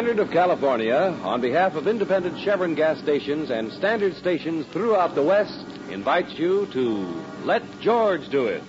Standard 0.00 0.20
of 0.20 0.30
California, 0.30 1.14
on 1.24 1.42
behalf 1.42 1.74
of 1.74 1.86
independent 1.86 2.40
Chevron 2.40 2.74
gas 2.74 2.98
stations 3.00 3.50
and 3.50 3.70
standard 3.70 4.16
stations 4.16 4.64
throughout 4.68 5.14
the 5.14 5.22
West, 5.22 5.66
invites 5.90 6.32
you 6.38 6.66
to 6.72 7.22
Let 7.44 7.62
George 7.82 8.26
Do 8.30 8.46
It. 8.46 8.62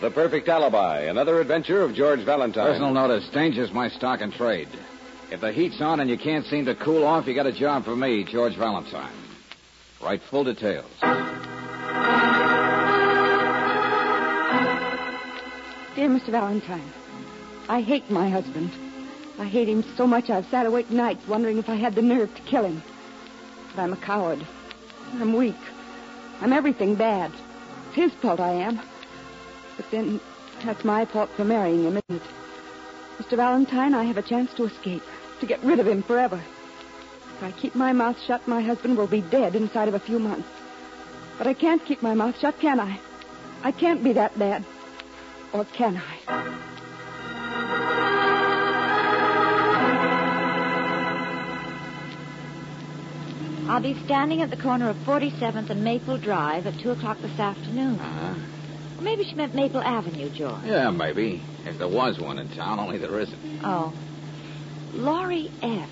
The 0.00 0.10
Perfect 0.10 0.48
Alibi, 0.48 1.00
another 1.00 1.38
adventure 1.38 1.82
of 1.82 1.92
George 1.94 2.24
Valentine. 2.24 2.64
Personal 2.64 2.94
notice, 2.94 3.28
danger's 3.28 3.70
my 3.70 3.90
stock 3.90 4.22
and 4.22 4.32
trade. 4.32 4.68
If 5.30 5.42
the 5.42 5.52
heat's 5.52 5.82
on 5.82 6.00
and 6.00 6.08
you 6.08 6.16
can't 6.16 6.46
seem 6.46 6.64
to 6.64 6.74
cool 6.74 7.04
off, 7.04 7.26
you 7.26 7.34
got 7.34 7.44
a 7.44 7.52
job 7.52 7.84
for 7.84 7.94
me, 7.94 8.24
George 8.24 8.56
Valentine. 8.56 9.12
Write 10.02 10.22
full 10.30 10.44
details. 10.44 10.90
Dear 15.94 16.08
Mr. 16.08 16.30
Valentine, 16.30 16.90
I 17.68 17.80
hate 17.80 18.10
my 18.10 18.28
husband. 18.28 18.72
I 19.38 19.44
hate 19.44 19.68
him 19.68 19.84
so 19.96 20.08
much 20.08 20.28
I've 20.28 20.46
sat 20.46 20.66
awake 20.66 20.90
nights 20.90 21.28
wondering 21.28 21.56
if 21.58 21.68
I 21.68 21.76
had 21.76 21.94
the 21.94 22.02
nerve 22.02 22.34
to 22.34 22.42
kill 22.42 22.64
him. 22.64 22.82
But 23.68 23.82
I'm 23.82 23.92
a 23.92 23.96
coward. 23.96 24.44
I'm 25.12 25.36
weak. 25.36 25.54
I'm 26.40 26.52
everything 26.52 26.96
bad. 26.96 27.30
It's 27.86 27.94
his 27.94 28.12
fault 28.14 28.40
I 28.40 28.54
am. 28.54 28.80
But 29.76 29.88
then 29.92 30.20
that's 30.64 30.84
my 30.84 31.04
fault 31.04 31.30
for 31.36 31.44
marrying 31.44 31.84
him, 31.84 32.00
isn't 32.08 32.22
it? 32.22 32.28
Mr. 33.18 33.36
Valentine, 33.36 33.94
I 33.94 34.02
have 34.02 34.18
a 34.18 34.22
chance 34.22 34.52
to 34.54 34.64
escape, 34.64 35.02
to 35.38 35.46
get 35.46 35.62
rid 35.62 35.78
of 35.78 35.86
him 35.86 36.02
forever. 36.02 36.42
If 37.36 37.42
I 37.44 37.52
keep 37.52 37.76
my 37.76 37.92
mouth 37.92 38.20
shut, 38.20 38.48
my 38.48 38.62
husband 38.62 38.98
will 38.98 39.06
be 39.06 39.20
dead 39.20 39.54
inside 39.54 39.86
of 39.86 39.94
a 39.94 40.00
few 40.00 40.18
months. 40.18 40.48
But 41.38 41.46
I 41.46 41.54
can't 41.54 41.84
keep 41.84 42.02
my 42.02 42.14
mouth 42.14 42.36
shut, 42.40 42.58
can 42.58 42.80
I? 42.80 42.98
I 43.62 43.70
can't 43.70 44.02
be 44.02 44.14
that 44.14 44.36
bad. 44.36 44.64
Or 45.54 45.64
can 45.64 45.96
I? 45.96 46.18
I'll 53.68 53.80
be 53.80 53.94
standing 54.04 54.42
at 54.42 54.50
the 54.50 54.56
corner 54.56 54.90
of 54.90 54.96
47th 54.96 55.70
and 55.70 55.84
Maple 55.84 56.18
Drive 56.18 56.66
at 56.66 56.78
2 56.80 56.90
o'clock 56.90 57.18
this 57.20 57.38
afternoon. 57.38 58.00
Uh-huh. 58.00 58.34
Maybe 59.00 59.22
she 59.24 59.36
meant 59.36 59.54
Maple 59.54 59.80
Avenue, 59.80 60.28
George. 60.28 60.64
Yeah, 60.64 60.90
maybe. 60.90 61.40
If 61.64 61.78
there 61.78 61.88
was 61.88 62.18
one 62.18 62.40
in 62.40 62.48
town, 62.48 62.80
only 62.80 62.98
there 62.98 63.18
isn't. 63.20 63.60
Oh. 63.62 63.92
Laurie 64.92 65.52
F. 65.62 65.88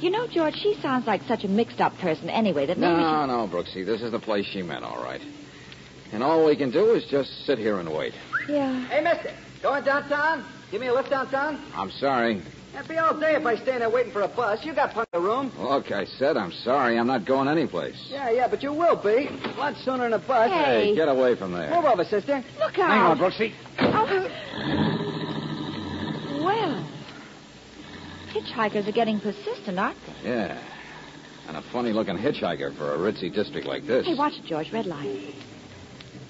You 0.00 0.10
know, 0.10 0.26
George, 0.26 0.56
she 0.56 0.74
sounds 0.82 1.06
like 1.06 1.22
such 1.22 1.44
a 1.44 1.48
mixed 1.48 1.80
up 1.80 1.96
person 1.98 2.28
anyway 2.28 2.66
that 2.66 2.78
maybe 2.78 3.00
No, 3.00 3.26
no, 3.26 3.48
Brooksy. 3.48 3.86
This 3.86 4.02
is 4.02 4.10
the 4.10 4.18
place 4.18 4.44
she 4.46 4.62
meant, 4.62 4.84
all 4.84 5.02
right. 5.02 5.20
And 6.12 6.22
all 6.22 6.44
we 6.46 6.56
can 6.56 6.70
do 6.70 6.92
is 6.92 7.04
just 7.06 7.44
sit 7.46 7.58
here 7.58 7.78
and 7.78 7.92
wait. 7.92 8.14
Yeah. 8.48 8.86
Hey, 8.88 9.02
mister, 9.02 9.30
going 9.62 9.84
downtown? 9.84 10.44
Give 10.70 10.80
me 10.80 10.86
a 10.88 10.94
lift 10.94 11.10
downtown? 11.10 11.60
I'm 11.74 11.90
sorry. 11.90 12.42
That'd 12.72 12.88
be 12.88 12.98
all 12.98 13.18
day 13.18 13.34
if 13.34 13.46
I 13.46 13.56
stay 13.56 13.78
there 13.78 13.88
waiting 13.88 14.12
for 14.12 14.22
a 14.22 14.28
bus. 14.28 14.64
You 14.64 14.74
got 14.74 14.90
plenty 14.92 15.08
of 15.14 15.22
room. 15.22 15.50
Look, 15.58 15.90
I 15.92 16.04
said 16.04 16.36
I'm 16.36 16.52
sorry. 16.52 16.98
I'm 16.98 17.06
not 17.06 17.24
going 17.24 17.48
anyplace. 17.48 17.96
Yeah, 18.10 18.30
yeah, 18.30 18.48
but 18.48 18.62
you 18.62 18.72
will 18.72 18.96
be. 18.96 19.28
A 19.28 19.54
lot 19.58 19.76
sooner 19.76 20.04
than 20.04 20.12
a 20.12 20.18
bus. 20.18 20.50
Hey. 20.50 20.88
Hey, 20.88 20.94
get 20.94 21.08
away 21.08 21.36
from 21.36 21.52
there. 21.52 21.70
Move 21.70 21.86
over, 21.86 22.04
sister. 22.04 22.44
Look 22.58 22.78
out. 22.78 22.90
Hang 22.90 23.00
on, 23.00 23.18
Brooksy. 23.18 23.54
Oh. 23.78 24.04
Well, 26.44 26.86
hitchhikers 28.32 28.86
are 28.86 28.92
getting 28.92 29.20
persistent, 29.20 29.78
aren't 29.78 29.96
they? 30.22 30.28
Yeah. 30.30 30.62
And 31.48 31.56
a 31.56 31.62
funny 31.72 31.92
looking 31.92 32.18
hitchhiker 32.18 32.76
for 32.76 32.94
a 32.94 32.98
ritzy 32.98 33.32
district 33.32 33.66
like 33.66 33.86
this. 33.86 34.04
Hey, 34.06 34.14
watch 34.14 34.34
it, 34.34 34.44
George. 34.44 34.70
Red 34.72 34.86
light. 34.86 35.34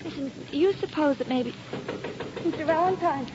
Listen, 0.07 0.31
you 0.53 0.73
suppose 0.75 1.19
that 1.19 1.29
maybe... 1.29 1.53
Mr. 2.45 2.65
Valentine. 2.65 3.27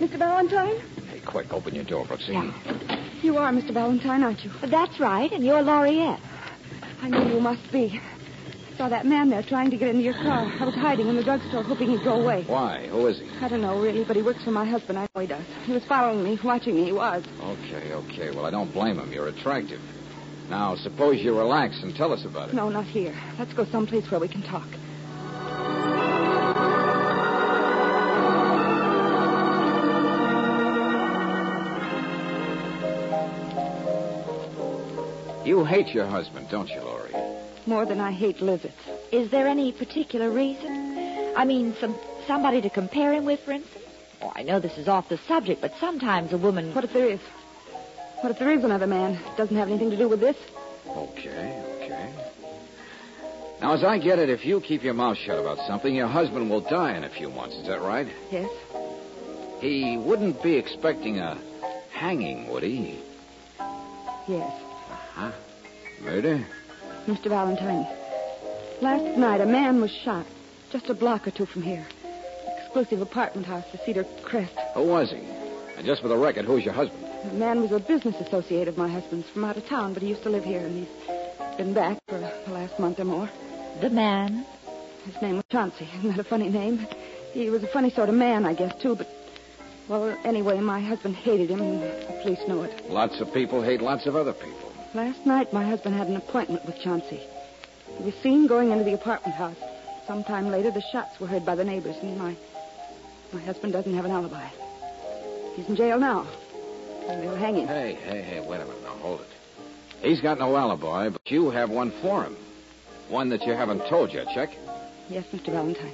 Mr. 0.00 0.18
Valentine? 0.18 0.80
Hey, 1.08 1.20
quick, 1.24 1.52
open 1.52 1.72
your 1.72 1.84
door, 1.84 2.04
Brooksy. 2.04 2.30
Yeah. 2.30 3.20
You 3.22 3.36
are 3.36 3.52
Mr. 3.52 3.72
Valentine, 3.72 4.24
aren't 4.24 4.44
you? 4.44 4.50
That's 4.66 4.98
right, 4.98 5.30
and 5.30 5.44
you're 5.44 5.62
Lauriette. 5.62 6.20
I 7.00 7.08
know 7.08 7.24
you 7.32 7.40
must 7.40 7.70
be. 7.70 8.00
I 8.72 8.76
saw 8.76 8.88
that 8.88 9.06
man 9.06 9.30
there 9.30 9.44
trying 9.44 9.70
to 9.70 9.76
get 9.76 9.86
into 9.86 10.02
your 10.02 10.14
car. 10.14 10.52
I 10.58 10.64
was 10.64 10.74
hiding 10.74 11.06
in 11.06 11.14
the 11.14 11.22
drugstore, 11.22 11.62
hoping 11.62 11.90
he'd 11.90 12.02
go 12.02 12.20
away. 12.20 12.42
Why? 12.48 12.88
Who 12.88 13.06
is 13.06 13.20
he? 13.20 13.28
I 13.40 13.48
don't 13.48 13.62
know, 13.62 13.80
really, 13.80 14.02
but 14.02 14.16
he 14.16 14.22
works 14.22 14.42
for 14.42 14.50
my 14.50 14.64
husband. 14.64 14.98
I 14.98 15.06
know 15.14 15.20
he 15.20 15.28
does. 15.28 15.44
He 15.64 15.72
was 15.72 15.84
following 15.84 16.24
me, 16.24 16.40
watching 16.42 16.74
me. 16.74 16.86
He 16.86 16.92
was. 16.92 17.24
Okay, 17.40 17.92
okay. 17.92 18.30
Well, 18.34 18.46
I 18.46 18.50
don't 18.50 18.72
blame 18.72 18.98
him. 18.98 19.12
You're 19.12 19.28
attractive. 19.28 19.80
Now, 20.48 20.74
suppose 20.74 21.20
you 21.20 21.38
relax 21.38 21.84
and 21.84 21.94
tell 21.94 22.12
us 22.12 22.24
about 22.24 22.48
it. 22.48 22.54
No, 22.56 22.68
not 22.68 22.86
here. 22.86 23.14
Let's 23.38 23.52
go 23.52 23.64
someplace 23.66 24.10
where 24.10 24.18
we 24.18 24.26
can 24.26 24.42
talk. 24.42 24.66
You 35.50 35.64
hate 35.64 35.88
your 35.88 36.06
husband, 36.06 36.46
don't 36.48 36.68
you, 36.68 36.80
Laurie? 36.80 37.12
More 37.66 37.84
than 37.84 37.98
I 37.98 38.12
hate 38.12 38.40
lizards. 38.40 38.72
Is 39.10 39.32
there 39.32 39.48
any 39.48 39.72
particular 39.72 40.30
reason? 40.30 41.34
I 41.36 41.44
mean, 41.44 41.74
some 41.80 41.96
somebody 42.28 42.60
to 42.60 42.70
compare 42.70 43.12
him 43.12 43.24
with, 43.24 43.40
for 43.40 43.50
instance? 43.50 43.84
Oh, 44.22 44.32
I 44.36 44.44
know 44.44 44.60
this 44.60 44.78
is 44.78 44.86
off 44.86 45.08
the 45.08 45.18
subject, 45.26 45.60
but 45.60 45.72
sometimes 45.80 46.32
a 46.32 46.38
woman... 46.38 46.72
What 46.72 46.84
if 46.84 46.92
there 46.92 47.08
is? 47.08 47.18
What 48.20 48.30
if 48.30 48.38
there 48.38 48.52
is 48.52 48.62
another 48.62 48.86
man? 48.86 49.14
It 49.14 49.36
Doesn't 49.36 49.56
have 49.56 49.66
anything 49.66 49.90
to 49.90 49.96
do 49.96 50.08
with 50.08 50.20
this? 50.20 50.36
Okay, 50.86 51.60
okay. 51.82 52.14
Now, 53.60 53.74
as 53.74 53.82
I 53.82 53.98
get 53.98 54.20
it, 54.20 54.30
if 54.30 54.46
you 54.46 54.60
keep 54.60 54.84
your 54.84 54.94
mouth 54.94 55.18
shut 55.18 55.40
about 55.40 55.58
something, 55.66 55.92
your 55.92 56.06
husband 56.06 56.48
will 56.48 56.60
die 56.60 56.94
in 56.96 57.02
a 57.02 57.10
few 57.10 57.28
months. 57.28 57.56
Is 57.56 57.66
that 57.66 57.82
right? 57.82 58.06
Yes. 58.30 58.48
He 59.58 59.96
wouldn't 59.96 60.44
be 60.44 60.54
expecting 60.54 61.18
a 61.18 61.36
hanging, 61.90 62.48
would 62.50 62.62
he? 62.62 63.00
Yes. 64.28 64.69
Huh? 65.20 65.32
Murder? 66.00 66.46
Mr. 67.06 67.28
Valentine. 67.28 67.86
Last 68.80 69.18
night, 69.18 69.42
a 69.42 69.46
man 69.46 69.82
was 69.82 69.90
shot 69.90 70.24
just 70.72 70.88
a 70.88 70.94
block 70.94 71.26
or 71.26 71.30
two 71.30 71.44
from 71.44 71.60
here. 71.60 71.86
Exclusive 72.56 73.02
apartment 73.02 73.46
house, 73.46 73.64
the 73.70 73.78
Cedar 73.84 74.06
Crest. 74.22 74.54
Who 74.74 74.84
was 74.84 75.10
he? 75.10 75.18
And 75.76 75.84
just 75.84 76.00
for 76.00 76.08
the 76.08 76.16
record, 76.16 76.46
who's 76.46 76.64
your 76.64 76.72
husband? 76.72 77.04
The 77.24 77.36
man 77.36 77.60
was 77.60 77.72
a 77.72 77.80
business 77.80 78.14
associate 78.18 78.66
of 78.66 78.78
my 78.78 78.88
husband's 78.88 79.28
from 79.28 79.44
out 79.44 79.58
of 79.58 79.66
town, 79.66 79.92
but 79.92 80.02
he 80.02 80.08
used 80.08 80.22
to 80.22 80.30
live 80.30 80.44
here, 80.44 80.60
and 80.60 80.86
he's 80.86 81.56
been 81.58 81.74
back 81.74 81.98
for 82.08 82.18
the 82.18 82.52
last 82.52 82.78
month 82.78 82.98
or 82.98 83.04
more. 83.04 83.28
The 83.82 83.90
man? 83.90 84.46
His 85.04 85.20
name 85.20 85.36
was 85.36 85.44
Chauncey. 85.50 85.86
Isn't 85.98 86.16
that 86.16 86.20
a 86.20 86.24
funny 86.24 86.48
name? 86.48 86.86
He 87.32 87.50
was 87.50 87.62
a 87.62 87.68
funny 87.68 87.90
sort 87.90 88.08
of 88.08 88.14
man, 88.14 88.46
I 88.46 88.54
guess, 88.54 88.80
too, 88.80 88.96
but. 88.96 89.08
Well, 89.86 90.16
anyway, 90.24 90.60
my 90.60 90.80
husband 90.80 91.16
hated 91.16 91.50
him, 91.50 91.60
and 91.60 91.82
the 91.82 92.20
police 92.22 92.40
know 92.46 92.62
it. 92.62 92.88
Lots 92.88 93.20
of 93.20 93.34
people 93.34 93.60
hate 93.60 93.82
lots 93.82 94.06
of 94.06 94.16
other 94.16 94.32
people. 94.32 94.69
Last 94.92 95.24
night, 95.24 95.52
my 95.52 95.64
husband 95.64 95.94
had 95.94 96.08
an 96.08 96.16
appointment 96.16 96.66
with 96.66 96.80
Chauncey. 96.80 97.20
He 97.98 98.04
was 98.04 98.14
seen 98.22 98.48
going 98.48 98.72
into 98.72 98.84
the 98.84 98.94
apartment 98.94 99.36
house. 99.36 99.56
sometime 100.06 100.50
later, 100.50 100.72
the 100.72 100.82
shots 100.92 101.20
were 101.20 101.28
heard 101.28 101.46
by 101.46 101.54
the 101.54 101.64
neighbors, 101.64 101.96
and 102.02 102.18
my 102.18 102.36
my 103.32 103.40
husband 103.40 103.72
doesn't 103.72 103.94
have 103.94 104.04
an 104.04 104.10
alibi. 104.10 104.48
He's 105.54 105.68
in 105.68 105.76
jail 105.76 106.00
now. 106.00 106.26
And 107.06 107.22
they'll 107.22 107.36
hang 107.36 107.56
him. 107.56 107.68
Hey, 107.68 107.96
hey, 108.02 108.22
hey, 108.22 108.40
wait 108.40 108.60
a 108.60 108.64
minute 108.64 108.82
now. 108.82 108.96
Hold 108.96 109.20
it. 109.20 109.26
He's 110.02 110.20
got 110.20 110.40
no 110.40 110.56
alibi, 110.56 111.08
but 111.10 111.20
you 111.26 111.50
have 111.50 111.70
one 111.70 111.92
for 112.02 112.24
him. 112.24 112.36
One 113.08 113.28
that 113.28 113.46
you 113.46 113.52
haven't 113.52 113.86
told 113.88 114.12
yet, 114.12 114.26
check? 114.34 114.50
Yes, 115.08 115.24
Mr. 115.32 115.52
Valentine. 115.52 115.92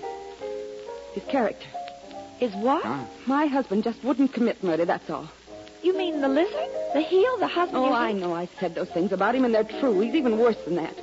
His 1.12 1.24
character. 1.24 1.66
Is 2.40 2.54
what? 2.54 2.84
Huh? 2.84 3.04
My 3.26 3.46
husband 3.46 3.84
just 3.84 4.02
wouldn't 4.02 4.32
commit 4.32 4.62
murder, 4.62 4.86
that's 4.86 5.10
all. 5.10 5.28
You 5.86 5.96
mean 5.96 6.20
the 6.20 6.26
lizard? 6.26 6.68
The 6.94 7.00
heel? 7.00 7.38
The 7.38 7.46
husband? 7.46 7.84
Oh, 7.84 7.92
I 7.92 8.10
know 8.10 8.34
I 8.34 8.48
said 8.58 8.74
those 8.74 8.88
things 8.88 9.12
about 9.12 9.36
him, 9.36 9.44
and 9.44 9.54
they're 9.54 9.62
true. 9.62 10.00
He's 10.00 10.16
even 10.16 10.36
worse 10.36 10.56
than 10.64 10.74
that. 10.74 10.96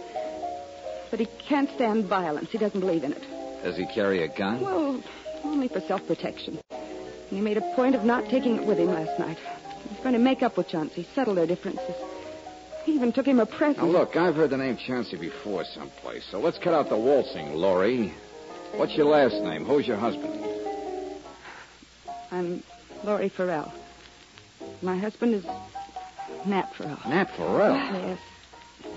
But 1.10 1.22
he 1.22 1.26
can't 1.48 1.70
stand 1.70 2.08
violence. 2.08 2.50
He 2.52 2.58
doesn't 2.58 2.82
believe 2.82 3.06
in 3.06 3.14
it. 3.14 3.24
Does 3.64 3.78
he 3.78 3.86
carry 3.86 4.24
a 4.24 4.28
gun? 4.28 4.60
Well, 4.60 5.02
only 5.46 5.70
for 5.70 5.80
self-protection. 5.80 6.60
And 6.70 7.30
he 7.30 7.40
made 7.40 7.56
a 7.56 7.62
point 7.78 7.96
of 7.96 8.04
not 8.04 8.28
taking 8.28 8.58
it 8.58 8.66
with 8.66 8.78
him 8.78 8.88
last 8.88 9.18
night. 9.20 9.38
He's 9.88 10.00
going 10.00 10.16
to 10.16 10.20
make 10.20 10.44
up 10.44 10.58
with 10.58 10.68
Chauncey, 10.68 11.08
settle 11.16 11.36
their 11.36 11.48
differences. 11.48 11.96
He 12.84 12.92
even 12.96 13.14
took 13.14 13.26
him 13.26 13.40
a 13.40 13.46
present. 13.46 13.78
Now, 13.78 14.00
look, 14.00 14.18
I've 14.18 14.36
heard 14.36 14.50
the 14.50 14.58
name 14.58 14.76
Chauncey 14.76 15.16
before 15.16 15.64
someplace, 15.64 16.26
so 16.30 16.42
let's 16.42 16.58
cut 16.58 16.74
out 16.74 16.90
the 16.90 16.98
waltzing, 16.98 17.54
Laurie. 17.54 18.14
What's 18.76 18.96
your 18.96 19.06
last 19.06 19.36
name? 19.46 19.64
Who's 19.64 19.88
your 19.88 19.96
husband? 19.96 20.44
I'm 22.32 22.62
Laurie 23.06 23.30
Farrell. 23.30 23.72
My 24.84 24.98
husband 24.98 25.34
is 25.34 25.46
Nat 26.46 26.76
Farrell. 26.76 27.00
Nat 27.08 27.32
Farrell. 27.38 27.74
Yes. 27.74 28.20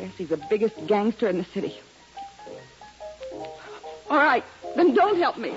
Yes, 0.01 0.11
he's 0.19 0.29
the 0.31 0.41
biggest 0.51 0.75
gangster 0.89 1.29
in 1.29 1.39
the 1.39 1.45
city. 1.45 1.79
All 4.11 4.19
right, 4.19 4.43
then 4.75 4.95
don't 4.95 5.17
help 5.17 5.39
me. 5.39 5.57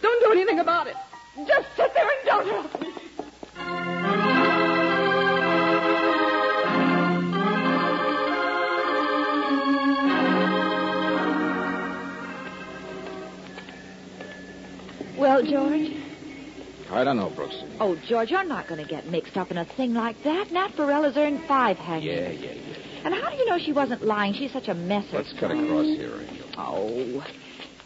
Don't 0.00 0.24
do 0.24 0.32
anything 0.32 0.60
about 0.60 0.86
it. 0.86 0.96
Just 1.46 1.66
sit 1.76 1.92
there 1.92 2.08
and 2.08 2.24
don't 2.24 2.48
help 2.48 2.80
me. 2.80 2.88
Well, 15.18 15.42
George? 15.42 15.95
I 16.96 17.04
don't 17.04 17.18
know, 17.18 17.28
Brooks. 17.28 17.56
Oh, 17.78 17.94
George, 18.08 18.30
you're 18.30 18.42
not 18.44 18.68
going 18.68 18.82
to 18.82 18.88
get 18.88 19.06
mixed 19.06 19.36
up 19.36 19.50
in 19.50 19.58
a 19.58 19.66
thing 19.66 19.92
like 19.92 20.16
that. 20.24 20.50
Nat 20.50 20.70
Farrell 20.76 21.04
earned 21.04 21.42
five 21.46 21.76
hangings. 21.76 22.06
Yeah, 22.06 22.30
yeah, 22.30 22.54
yeah. 22.54 23.04
And 23.04 23.14
how 23.14 23.28
do 23.30 23.36
you 23.36 23.44
know 23.46 23.58
she 23.58 23.72
wasn't 23.72 24.02
lying? 24.02 24.32
She's 24.32 24.50
such 24.52 24.68
a 24.68 24.74
mess. 24.74 25.04
Let's 25.12 25.32
cut 25.38 25.50
across 25.50 25.84
here, 25.84 26.18
Angel. 26.20 26.46
Oh. 26.56 27.24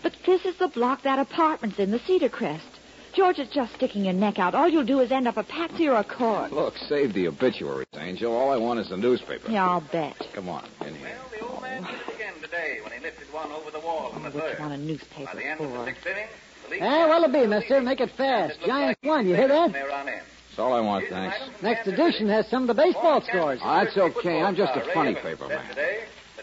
But 0.04 0.12
this 0.24 0.44
is 0.44 0.56
the 0.58 0.68
block 0.68 1.02
that 1.02 1.18
apartment's 1.18 1.78
in, 1.80 1.90
the 1.90 1.98
Cedar 1.98 2.28
Crest. 2.28 2.64
George 3.12 3.40
is 3.40 3.48
just 3.48 3.74
sticking 3.74 4.04
your 4.04 4.14
neck 4.14 4.38
out. 4.38 4.54
All 4.54 4.68
you'll 4.68 4.84
do 4.86 5.00
is 5.00 5.10
end 5.10 5.26
up 5.26 5.36
a 5.36 5.42
patsy 5.42 5.88
or 5.88 5.96
a 5.96 6.04
corpse. 6.04 6.52
Look, 6.52 6.76
save 6.76 7.12
the 7.12 7.26
obituaries, 7.26 7.88
Angel. 7.98 8.32
All 8.32 8.50
I 8.52 8.56
want 8.56 8.78
is 8.78 8.90
the 8.90 8.96
newspaper. 8.96 9.50
Yeah, 9.50 9.68
I'll 9.68 9.80
bet. 9.80 10.14
Come 10.32 10.48
on, 10.48 10.64
in 10.86 10.94
here. 10.94 11.18
Well, 11.18 11.40
the 11.40 11.46
old 11.52 11.62
man 11.62 11.82
did 11.82 11.94
it 12.08 12.14
again 12.14 12.34
today 12.40 12.78
when 12.84 12.92
he 12.92 13.00
lifted 13.00 13.26
one 13.32 13.50
over 13.50 13.72
the 13.72 13.80
wall 13.80 14.12
in 14.14 14.22
the 14.22 14.30
Which 14.30 14.44
third. 14.44 14.60
one 14.60 14.70
a 14.70 14.76
By 14.78 14.82
newspaper 14.84 15.34
the 15.34 15.44
end 15.44 15.60
of 15.60 15.68
the 15.72 15.76
for? 15.78 15.84
sixth 15.86 16.06
inning, 16.06 16.16
the 16.18 16.20
league 16.22 16.49
Eh, 16.72 17.06
what'll 17.06 17.24
it 17.24 17.32
be, 17.32 17.46
mister? 17.46 17.80
Make 17.80 18.00
it 18.00 18.10
fast. 18.10 18.60
Giants 18.64 19.00
won, 19.02 19.26
you 19.26 19.34
hear 19.34 19.48
that? 19.48 19.72
They. 19.72 19.80
That's 19.80 20.58
all 20.58 20.72
I 20.72 20.80
want, 20.80 21.06
thanks. 21.08 21.36
Next 21.62 21.86
edition 21.86 22.28
has 22.28 22.48
some 22.48 22.62
of 22.62 22.68
the 22.68 22.82
baseball 22.82 23.20
scores. 23.22 23.60
Oh, 23.62 23.84
that's 23.84 23.96
okay. 23.96 24.42
I'm 24.42 24.56
just 24.56 24.76
a 24.76 24.80
funny 24.92 25.14
paper 25.14 25.48
man. 25.48 25.64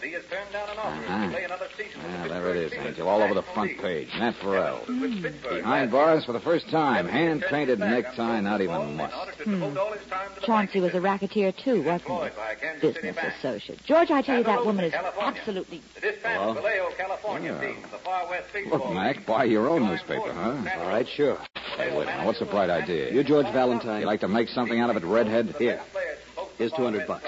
that 0.00 0.06
he 0.06 0.12
has 0.14 0.24
turned 0.30 0.52
down 0.52 0.68
an 0.70 0.78
offer 0.78 1.06
Uh-huh. 1.06 1.24
to 1.26 1.30
play 1.32 1.44
another 1.44 1.66
season. 1.76 2.02
with 2.02 2.14
Ah, 2.14 2.22
the 2.22 2.28
there 2.28 2.50
it 2.50 2.56
is, 2.56 2.72
Angel. 2.72 3.08
All 3.08 3.22
over 3.22 3.34
the 3.34 3.42
front 3.42 3.70
League. 3.70 3.80
page. 3.82 4.08
Nat 4.18 4.34
Farrell. 4.36 4.80
With 4.88 5.22
Pittsburgh 5.22 5.56
Behind 5.62 5.92
last 5.92 5.92
bars 5.92 6.24
for 6.24 6.32
the 6.32 6.40
first 6.40 6.68
time. 6.70 7.08
Hand 7.08 7.42
painted 7.48 7.78
necktie, 7.80 8.40
not 8.40 8.60
even 8.60 8.96
must. 8.96 9.12
in 9.14 9.18
order 9.20 9.32
to 9.32 9.44
devote 9.44 9.76
all 9.76 9.92
his 9.92 10.06
time 10.08 10.28
to 10.34 10.40
the 10.40 10.46
Chauncey 10.46 10.80
was 10.80 10.94
a 10.94 11.00
racketeer, 11.00 11.52
too, 11.52 11.82
wasn't 11.82 12.02
he? 12.02 12.08
by 12.08 12.54
Kansas 12.60 12.94
City 12.94 13.08
Business 13.10 13.34
associate. 13.38 13.84
George, 13.84 14.10
I 14.10 14.22
tell 14.22 14.38
you, 14.38 14.44
that 14.44 14.64
woman 14.64 14.84
is 14.84 14.94
absolutely... 14.94 15.82
The 16.00 16.14
Hello? 16.22 16.54
California 16.96 17.58
Yeah. 17.60 17.74
the 17.90 17.98
Far 17.98 18.28
West 18.28 18.52
Baseball 18.52 18.78
Look, 18.78 18.92
Mac, 18.94 19.26
buy 19.26 19.44
your 19.44 19.68
own 19.68 19.86
newspaper, 19.86 20.32
huh? 20.32 20.54
All 20.76 20.82
All 20.82 20.88
right, 20.88 21.06
sure. 21.08 21.38
Hey, 21.76 21.96
wait 21.96 22.06
now. 22.06 22.24
What's 22.26 22.38
the 22.38 22.44
bright 22.46 22.70
idea? 22.70 23.12
You're 23.12 23.24
George 23.24 23.46
Valentine. 23.52 24.00
You 24.00 24.06
like 24.06 24.20
to 24.20 24.28
make 24.28 24.48
something 24.48 24.78
out 24.80 24.90
of 24.90 24.96
it, 24.96 25.04
redhead? 25.04 25.54
Here. 25.58 25.80
Players 25.92 26.18
from 26.34 26.44
both 26.44 26.58
Here's 26.58 26.72
200 26.72 27.06
bucks. 27.06 27.26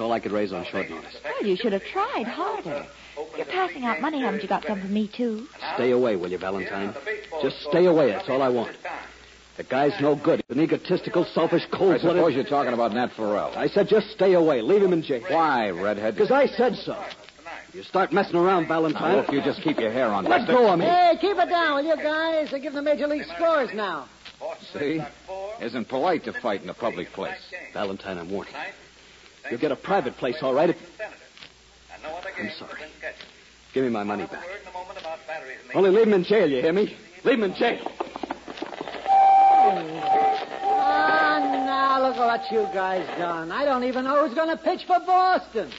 It's 0.00 0.04
all 0.04 0.12
I 0.12 0.20
could 0.20 0.32
raise 0.32 0.52
on 0.52 0.64
short 0.64 0.90
notice. 0.90 1.16
Well, 1.24 1.48
you 1.48 1.56
should 1.56 1.72
have 1.72 1.84
tried 1.84 2.26
harder. 2.26 2.86
You're 3.36 3.46
passing 3.46 3.84
out 3.84 4.00
money. 4.00 4.20
Haven't 4.20 4.42
you 4.42 4.48
got 4.48 4.64
some 4.64 4.80
for 4.80 4.86
me, 4.86 5.08
too? 5.08 5.46
Stay 5.74 5.90
away, 5.90 6.16
will 6.16 6.30
you, 6.30 6.38
Valentine? 6.38 6.94
Just 7.42 7.60
stay 7.68 7.86
away. 7.86 8.08
That's 8.08 8.28
all 8.28 8.42
I 8.42 8.48
want. 8.48 8.76
The 9.56 9.64
guy's 9.64 10.00
no 10.00 10.16
good. 10.16 10.42
He's 10.48 10.56
an 10.56 10.62
egotistical, 10.62 11.26
selfish, 11.26 11.66
cold-blooded... 11.70 12.04
I 12.06 12.20
suppose 12.20 12.34
you're 12.34 12.44
talking 12.44 12.72
about 12.72 12.94
Nat 12.94 13.10
Farrell. 13.14 13.52
I 13.54 13.68
said 13.68 13.88
just 13.88 14.10
stay 14.10 14.32
away. 14.32 14.62
Leave 14.62 14.82
him 14.82 14.94
in 14.94 15.02
jail. 15.02 15.22
Why, 15.28 15.68
redhead? 15.68 16.14
Because 16.14 16.30
I 16.30 16.46
said 16.46 16.76
so. 16.76 16.96
You 17.74 17.82
start 17.82 18.10
messing 18.12 18.36
around, 18.36 18.62
Now, 18.62 18.68
Valentine. 18.68 19.16
look, 19.16 19.30
you 19.30 19.42
just 19.42 19.62
keep 19.62 19.78
your 19.78 19.92
hair 19.92 20.06
on. 20.08 20.24
Let 20.24 20.46
go 20.46 20.72
of 20.72 20.78
me. 20.78 20.86
Hey, 20.86 21.16
keep 21.20 21.36
it 21.36 21.48
down, 21.48 21.76
will 21.76 21.84
you 21.84 21.96
guys? 21.96 22.50
They're 22.50 22.58
giving 22.58 22.76
the 22.76 22.82
major 22.82 23.06
league 23.06 23.26
scores 23.36 23.70
now. 23.74 24.08
See? 24.72 25.00
Isn't 25.60 25.88
polite 25.88 26.24
to 26.24 26.32
fight 26.32 26.62
in 26.62 26.70
a 26.70 26.74
public 26.74 27.12
place. 27.12 27.38
Valentine, 27.74 28.16
I'm 28.18 28.30
warning. 28.30 28.54
You'll 29.50 29.60
get 29.60 29.72
a 29.72 29.76
private 29.76 30.16
place, 30.16 30.36
all 30.42 30.54
right? 30.54 30.70
If... 30.70 30.76
I'm 32.38 32.50
sorry. 32.58 32.80
Give 33.74 33.84
me 33.84 33.90
my 33.90 34.04
money 34.04 34.26
back. 34.26 34.44
Only 35.74 35.88
Only 35.88 35.90
leave 35.90 36.06
him 36.06 36.14
in 36.14 36.24
jail, 36.24 36.50
you 36.50 36.60
hear 36.62 36.72
me? 36.72 36.96
Leave 37.24 37.38
him 37.38 37.44
in 37.44 37.54
jail. 37.54 37.80
Ah, 40.82 41.38
now 41.66 42.08
look 42.08 42.16
what 42.16 42.50
you 42.50 42.66
guys 42.72 43.06
done. 43.18 43.52
I 43.52 43.64
don't 43.64 43.84
even 43.84 44.04
know 44.04 44.26
who's 44.26 44.34
going 44.34 44.48
to 44.48 44.56
pitch 44.56 44.84
for 44.86 44.98
Boston. 45.00 45.70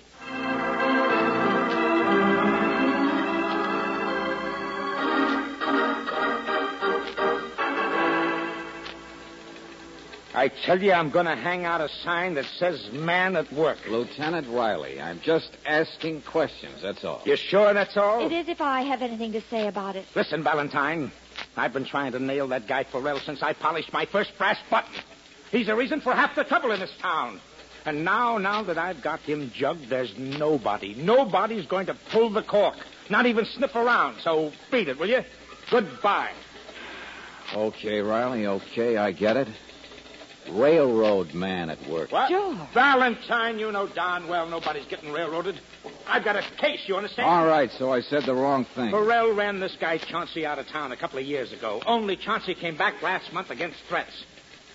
I 10.33 10.48
tell 10.48 10.81
you, 10.81 10.94
I'm 10.94 11.10
going 11.10 11.25
to 11.25 11.36
hang 11.36 11.66
out 11.66 11.81
a 11.81 11.89
sign 11.89 12.36
that 12.36 12.45
says 12.45 12.89
man 12.92 13.36
at 13.36 13.51
work. 13.51 13.78
Lieutenant 13.89 14.48
Riley, 14.48 15.01
I'm 15.01 15.19
just 15.19 15.57
asking 15.66 16.22
questions, 16.22 16.81
that's 16.81 17.04
all. 17.04 17.22
You 17.25 17.36
sure 17.36 17.74
that's 17.74 17.98
all? 17.98 18.25
It 18.25 18.31
is 18.31 18.48
if 18.48 18.62
I 18.62 18.81
have 18.83 19.01
anything 19.01 19.33
to 19.33 19.42
say 19.42 19.68
about 19.68 19.98
it. 19.98 20.06
Listen, 20.16 20.42
Valentine. 20.42 21.12
I've 21.57 21.74
been 21.74 21.86
trying 21.86 22.13
to 22.13 22.19
nail 22.19 22.47
that 22.50 22.68
guy 22.68 22.85
Farrell 22.85 23.19
since 23.19 23.44
I 23.44 23.52
polished 23.54 23.92
my 23.92 24.06
first 24.06 24.38
brass 24.38 24.57
button. 24.69 24.94
He's 25.52 25.68
the 25.68 25.76
reason 25.76 26.00
for 26.00 26.14
half 26.14 26.35
the 26.35 26.45
trouble 26.45 26.71
in 26.71 26.80
this 26.80 26.94
town. 27.02 27.42
And 27.85 28.06
now, 28.06 28.38
now 28.38 28.64
that 28.64 28.78
I've 28.78 29.02
got 29.02 29.19
him 29.21 29.52
jugged, 29.54 29.90
there's 29.90 30.18
nobody, 30.18 30.94
nobody's 30.94 31.66
going 31.66 31.88
to 31.88 31.94
pull 32.11 32.30
the 32.30 32.44
cork. 32.44 32.76
Not 33.09 33.26
even 33.26 33.44
sniff 33.45 33.76
around. 33.76 34.19
So 34.21 34.54
beat 34.71 34.88
it, 34.88 34.97
will 34.97 35.09
you? 35.09 35.23
Goodbye. 35.69 36.31
Okay, 37.54 38.00
Riley, 38.00 38.47
okay, 38.47 38.95
I 38.95 39.11
get 39.11 39.35
it. 39.35 39.47
Railroad 40.50 41.33
man 41.33 41.69
at 41.69 41.86
work. 41.88 42.12
What? 42.12 42.30
George. 42.30 42.57
Valentine, 42.74 43.60
you 43.60 43.71
know 43.71 43.88
darn 43.88 44.28
well 44.28 44.48
nobody's 44.48 44.86
getting 44.86 45.12
railroaded. 45.12 45.60
I've 46.07 46.24
got 46.24 46.36
a 46.36 46.42
case, 46.57 46.81
you 46.88 46.95
understand? 46.95 47.30
All 47.30 47.45
right, 47.45 47.69
so 47.71 47.92
I 47.92 48.02
said 48.02 48.24
the 48.24 48.33
wrong 48.33 48.66
thing. 48.66 48.92
Farrell 48.92 49.33
ran 49.33 49.60
this 49.60 49.78
guy 49.80 49.98
Chauncey 49.98 50.45
out 50.45 50.60
of 50.60 50.68
town 50.68 50.92
a 50.92 50.98
couple 50.98 51.19
of 51.19 51.26
years 51.26 51.54
ago. 51.54 51.81
Only 51.86 52.16
Chauncey 52.16 52.56
came 52.56 52.76
back 52.76 53.02
last 53.02 53.31
month 53.33 53.50
against 53.50 53.80
threats. 53.88 54.26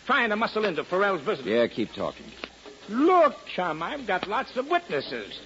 Trying 0.07 0.31
to 0.31 0.37
muscle 0.37 0.65
into 0.65 0.85
Farrell's 0.85 1.23
business. 1.23 1.47
Yeah, 1.47 1.67
keep 1.67 1.93
talking. 1.93 2.27
Look, 2.89 3.35
chum, 3.55 3.83
I've 3.83 4.07
got 4.07 4.29
lots 4.29 4.57
of 4.57 4.69
witnesses. 4.71 5.41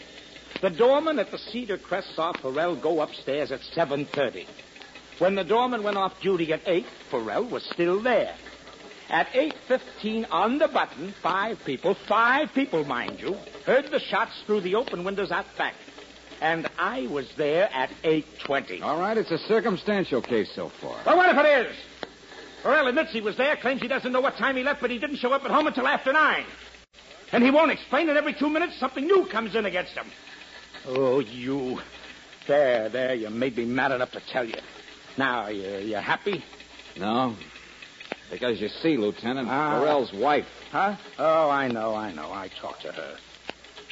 The 0.60 0.70
doorman 0.70 1.18
at 1.18 1.30
the 1.30 1.38
Cedar 1.38 1.78
Crest 1.78 2.14
saw 2.14 2.32
Farrell 2.32 2.76
go 2.76 3.00
upstairs 3.00 3.50
at 3.50 3.60
7.30. 3.60 4.46
When 5.18 5.34
the 5.34 5.44
doorman 5.44 5.82
went 5.82 5.96
off 5.96 6.20
duty 6.20 6.52
at 6.52 6.60
8, 6.66 6.84
Farrell 7.10 7.44
was 7.44 7.64
still 7.64 8.00
there. 8.02 8.34
At 9.10 9.26
8.15 9.32 10.26
on 10.30 10.58
the 10.58 10.68
button, 10.68 11.12
five 11.20 11.58
people, 11.66 11.96
five 12.06 12.54
people, 12.54 12.84
mind 12.84 13.18
you, 13.18 13.34
heard 13.66 13.90
the 13.90 13.98
shots 13.98 14.40
through 14.46 14.60
the 14.60 14.76
open 14.76 15.02
windows 15.02 15.32
out 15.32 15.46
back. 15.58 15.74
And 16.40 16.70
I 16.78 17.08
was 17.08 17.28
there 17.36 17.68
at 17.72 17.90
8.20. 18.04 18.82
All 18.82 19.00
right, 19.00 19.18
it's 19.18 19.32
a 19.32 19.38
circumstantial 19.38 20.22
case 20.22 20.50
so 20.54 20.68
far. 20.80 20.96
Well, 21.04 21.16
what 21.16 21.28
if 21.28 21.44
it 21.44 21.66
is? 21.66 21.76
Farrell 22.62 22.86
admits 22.86 23.12
he 23.12 23.20
was 23.20 23.36
there, 23.36 23.56
claims 23.56 23.82
he 23.82 23.88
doesn't 23.88 24.12
know 24.12 24.20
what 24.20 24.36
time 24.36 24.56
he 24.56 24.62
left, 24.62 24.80
but 24.80 24.90
he 24.90 24.98
didn't 24.98 25.16
show 25.16 25.32
up 25.32 25.44
at 25.44 25.50
home 25.50 25.66
until 25.66 25.88
after 25.88 26.12
nine. 26.12 26.44
And 27.32 27.42
he 27.42 27.50
won't 27.50 27.72
explain, 27.72 28.08
and 28.08 28.16
every 28.16 28.34
two 28.34 28.48
minutes 28.48 28.78
something 28.78 29.04
new 29.04 29.26
comes 29.26 29.56
in 29.56 29.66
against 29.66 29.92
him. 29.92 30.06
Oh, 30.86 31.18
you. 31.18 31.80
There, 32.46 32.88
there, 32.88 33.14
you 33.14 33.28
made 33.30 33.56
me 33.56 33.64
mad 33.64 33.90
enough 33.90 34.12
to 34.12 34.20
tell 34.32 34.44
you. 34.44 34.54
Now, 35.18 35.48
you, 35.48 35.78
you 35.78 35.96
happy? 35.96 36.44
No? 36.96 37.36
Because 38.30 38.60
you 38.60 38.68
see, 38.68 38.96
Lieutenant, 38.96 39.48
Ah. 39.50 39.78
Farrell's 39.80 40.12
wife. 40.12 40.46
Huh? 40.70 40.94
Oh, 41.18 41.50
I 41.50 41.68
know, 41.68 41.94
I 41.94 42.12
know. 42.12 42.30
I 42.32 42.48
talked 42.60 42.82
to 42.82 42.92
her. 42.92 43.16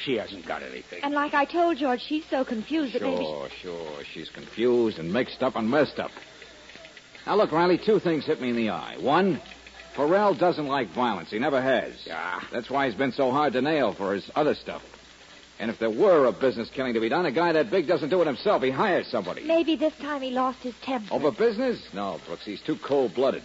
She 0.03 0.15
hasn't 0.17 0.45
got 0.45 0.63
anything. 0.63 1.03
And 1.03 1.13
like 1.13 1.33
I 1.33 1.43
told 1.43 1.77
George, 1.77 2.01
she's 2.01 2.23
so 2.29 2.45
confused 2.45 2.93
that 2.93 3.01
maybe. 3.01 3.25
Sure, 3.25 3.49
sure. 3.61 4.03
She's 4.13 4.29
confused 4.29 4.97
and 4.97 5.11
mixed 5.11 5.43
up 5.43 5.57
and 5.57 5.69
messed 5.69 5.99
up. 5.99 6.11
Now, 7.27 7.35
look, 7.35 7.51
Riley, 7.51 7.77
two 7.77 7.99
things 7.99 8.25
hit 8.25 8.39
me 8.41 8.49
in 8.49 8.55
the 8.55 8.69
eye. 8.69 8.95
One, 8.99 9.41
Farrell 9.93 10.33
doesn't 10.33 10.67
like 10.67 10.87
violence. 10.91 11.29
He 11.31 11.37
never 11.39 11.61
has. 11.61 11.91
Yeah. 12.07 12.39
That's 12.51 12.69
why 12.69 12.85
he's 12.87 12.95
been 12.95 13.11
so 13.11 13.31
hard 13.31 13.51
to 13.53 13.61
nail 13.61 13.91
for 13.91 14.13
his 14.13 14.29
other 14.35 14.55
stuff. 14.55 14.81
And 15.59 15.69
if 15.69 15.77
there 15.79 15.89
were 15.89 16.25
a 16.27 16.31
business 16.31 16.69
killing 16.69 16.93
to 16.93 17.01
be 17.01 17.09
done, 17.09 17.25
a 17.25 17.31
guy 17.31 17.51
that 17.51 17.69
big 17.69 17.85
doesn't 17.85 18.07
do 18.07 18.21
it 18.21 18.27
himself. 18.27 18.63
He 18.63 18.69
hires 18.69 19.07
somebody. 19.07 19.43
Maybe 19.43 19.75
this 19.75 19.93
time 19.97 20.21
he 20.21 20.31
lost 20.31 20.59
his 20.63 20.73
temper. 20.81 21.13
Over 21.13 21.31
business? 21.31 21.81
No, 21.93 22.21
Brooks. 22.25 22.45
He's 22.45 22.61
too 22.61 22.77
cold 22.77 23.13
blooded. 23.13 23.43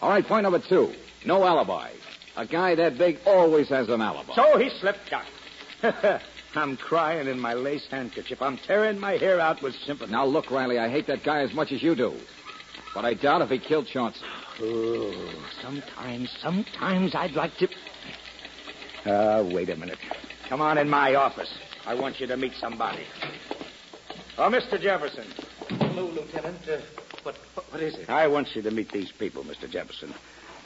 All 0.00 0.10
right, 0.10 0.26
point 0.26 0.42
number 0.42 0.58
two. 0.58 0.92
No 1.24 1.44
alibi. 1.44 1.90
A 2.36 2.46
guy 2.46 2.74
that 2.74 2.98
big 2.98 3.18
always 3.26 3.68
has 3.68 3.88
an 3.88 4.00
alibi. 4.00 4.34
So 4.34 4.58
he 4.58 4.70
slipped 4.80 5.12
out. 5.12 6.20
I'm 6.56 6.76
crying 6.76 7.26
in 7.28 7.40
my 7.40 7.54
lace 7.54 7.86
handkerchief. 7.90 8.40
I'm 8.40 8.58
tearing 8.58 8.98
my 8.98 9.12
hair 9.12 9.40
out 9.40 9.62
with 9.62 9.74
sympathy. 9.74 10.12
Now, 10.12 10.24
look, 10.24 10.50
Riley, 10.50 10.78
I 10.78 10.88
hate 10.88 11.06
that 11.08 11.24
guy 11.24 11.42
as 11.42 11.52
much 11.52 11.72
as 11.72 11.82
you 11.82 11.94
do. 11.94 12.14
But 12.94 13.04
I 13.04 13.14
doubt 13.14 13.42
if 13.42 13.50
he 13.50 13.58
killed 13.58 13.86
Chauncey. 13.86 14.20
Oh, 14.60 15.32
sometimes, 15.60 16.30
sometimes 16.40 17.14
I'd 17.14 17.32
like 17.32 17.52
to. 17.58 17.68
Uh, 19.04 19.44
wait 19.52 19.68
a 19.70 19.76
minute. 19.76 19.98
Come 20.48 20.60
on 20.60 20.78
in 20.78 20.88
my 20.88 21.14
office. 21.14 21.52
I 21.86 21.94
want 21.94 22.20
you 22.20 22.26
to 22.28 22.36
meet 22.36 22.52
somebody. 22.54 23.04
Oh, 24.38 24.48
Mr. 24.48 24.80
Jefferson. 24.80 25.26
Hello, 25.68 26.06
Lieutenant. 26.06 26.68
Uh, 26.68 26.78
what, 27.24 27.34
what 27.70 27.82
is 27.82 27.94
it? 27.96 28.08
I 28.08 28.28
want 28.28 28.54
you 28.54 28.62
to 28.62 28.70
meet 28.70 28.90
these 28.92 29.10
people, 29.12 29.42
Mr. 29.44 29.68
Jefferson. 29.70 30.14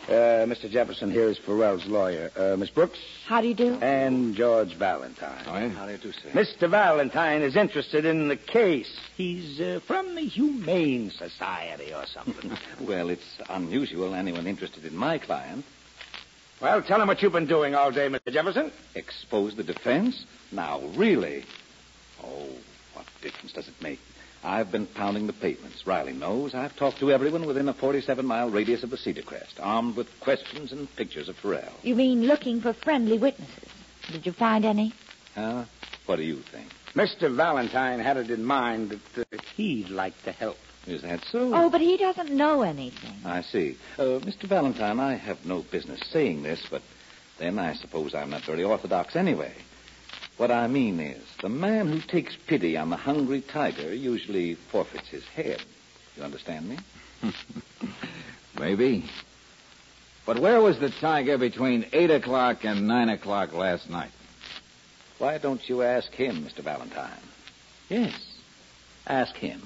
Uh, 0.09 0.47
Mr. 0.47 0.71
Jefferson 0.71 1.11
here 1.11 1.29
is 1.29 1.37
Farrell's 1.37 1.85
lawyer. 1.85 2.31
Uh, 2.35 2.57
Miss 2.57 2.71
Brooks 2.71 2.99
How 3.27 3.43
do 3.43 3.49
you 3.49 3.55
do? 3.55 3.75
and 3.75 4.35
George 4.35 4.75
Valentine. 4.75 5.45
Oh, 5.47 5.59
yeah? 5.59 5.69
How 5.69 5.85
do 5.85 5.93
you 5.93 5.99
do, 5.99 6.13
sir? 6.13 6.31
Mr. 6.31 6.71
Valentine 6.71 7.43
is 7.43 7.57
interested 7.57 8.07
in 8.07 8.29
the 8.29 8.37
case. 8.37 8.91
He's 9.19 9.61
uh, 9.61 9.81
from 9.87 10.15
the 10.15 10.23
Humane 10.23 11.11
Society 11.11 11.93
or 11.93 12.07
something. 12.07 12.57
Well, 12.81 13.11
it's 13.11 13.39
unusual 13.51 14.15
anyone 14.15 14.47
interested 14.47 14.87
in 14.87 14.97
my 14.97 15.19
client. 15.19 15.65
well, 16.63 16.81
tell 16.83 17.03
him 17.03 17.09
what 17.09 17.21
you've 17.21 17.33
been 17.33 17.47
doing 17.47 17.75
all 17.75 17.91
day, 17.93 18.09
Mr. 18.09 18.33
Jefferson. 18.33 18.73
Expose 18.95 19.57
the 19.57 19.65
defense? 19.65 20.25
Now, 20.53 20.81
really? 20.97 21.45
Oh, 22.25 22.49
what 22.95 23.05
difference 23.21 23.53
does 23.53 23.69
it 23.69 23.75
make? 23.83 23.99
I've 24.45 24.71
been 24.71 24.87
pounding 24.87 25.27
the 25.27 25.33
pavements. 25.33 25.87
Riley 25.87 26.13
knows. 26.13 26.55
I've 26.55 26.77
talked 26.77 26.99
to 27.01 27.11
everyone 27.11 27.47
within 27.47 27.69
a 27.69 27.75
47 27.75 28.25
mile 28.25 28.51
radius 28.51 28.83
of 28.83 28.91
the 28.91 28.97
Cedar 28.97 29.23
Crest, 29.23 29.59
armed 29.61 29.97
with 29.97 30.09
questions 30.21 30.73
and 30.73 30.95
pictures 30.97 31.29
of 31.29 31.37
Farrell. 31.37 31.73
You 31.83 31.97
mean 31.97 32.23
looking 32.23 32.61
for 32.61 32.73
friendly 32.73 33.19
witnesses? 33.19 33.69
Did 34.13 34.27
you 34.27 34.33
find 34.33 34.65
any? 34.65 34.95
Huh? 35.35 35.65
What 36.07 36.17
do 36.17 36.23
you 36.23 36.37
think? 36.53 36.69
Mr. 36.95 37.35
Valentine 37.35 38.01
had 38.01 38.17
it 38.17 38.31
in 38.31 38.45
mind 38.45 38.99
that 39.15 39.33
uh, 39.33 39.39
he'd 39.57 39.91
like 39.91 40.21
to 40.25 40.33
help. 40.33 40.57
Is 40.87 41.03
that 41.03 41.23
so? 41.31 41.53
Oh, 41.55 41.69
but 41.69 41.83
he 41.83 41.97
doesn't 41.99 42.31
know 42.31 42.63
anything. 42.63 43.13
I 43.25 43.43
see. 43.43 43.77
Uh, 43.99 44.21
Mr. 44.21 44.45
Valentine, 44.45 44.99
I 44.99 45.17
have 45.17 45.45
no 45.45 45.63
business 45.71 46.01
saying 46.11 46.43
this, 46.43 46.65
but 46.71 46.81
then 47.39 47.59
I 47.59 47.75
suppose 47.75 48.15
I'm 48.15 48.31
not 48.31 48.45
very 48.45 48.65
orthodox 48.65 49.15
anyway. 49.15 49.55
What 50.39 50.53
I 50.53 50.69
mean 50.69 51.01
is, 51.01 51.23
the 51.43 51.49
man 51.49 51.89
who 51.89 52.01
takes 52.01 52.37
pity 52.47 52.77
on 52.77 52.91
the 52.91 52.97
hungry 52.97 53.41
tiger 53.41 53.93
usually 53.93 54.55
forfeits 54.55 55.09
his 55.09 55.25
head. 55.27 55.61
You 56.17 56.23
understand 56.23 56.69
me? 56.69 56.79
Maybe. 58.59 59.05
But 60.25 60.39
where 60.39 60.61
was 60.61 60.79
the 60.79 60.91
tiger 60.91 61.39
between 61.39 61.87
8 61.93 62.13
o'clock 62.13 62.65
and 62.65 62.87
9 62.87 63.09
o'clock 63.09 63.53
last 63.53 63.91
night? 63.91 64.13
Why 65.19 65.39
don't 65.39 65.69
you 65.69 65.83
ask 65.83 66.13
him, 66.13 66.45
Mr. 66.45 66.61
Valentine? 66.61 67.11
Yes, 67.89 68.15
ask 69.09 69.35
him. 69.35 69.61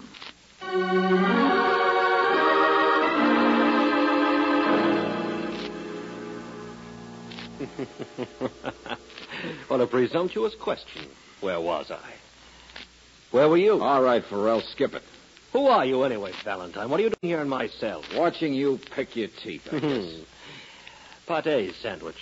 what 9.69 9.81
a 9.81 9.87
presumptuous 9.87 10.55
question. 10.55 11.03
Where 11.41 11.61
was 11.61 11.91
I? 11.91 12.13
Where 13.31 13.49
were 13.49 13.57
you? 13.57 13.83
All 13.83 14.03
right, 14.03 14.25
Farrell, 14.25 14.61
skip 14.61 14.95
it. 14.95 15.03
Who 15.53 15.67
are 15.67 15.85
you 15.85 16.03
anyway, 16.05 16.33
Valentine? 16.45 16.89
What 16.89 17.01
are 17.01 17.03
you 17.03 17.11
doing 17.11 17.33
here 17.33 17.41
in 17.41 17.49
my 17.49 17.69
cell? 17.69 18.03
Watching 18.15 18.55
you 18.55 18.79
pick 18.95 19.17
your 19.17 19.29
teeth, 19.29 19.69
I 19.73 19.79
guess. 19.81 20.15
Pate 21.27 21.75
sandwiches. 21.75 22.21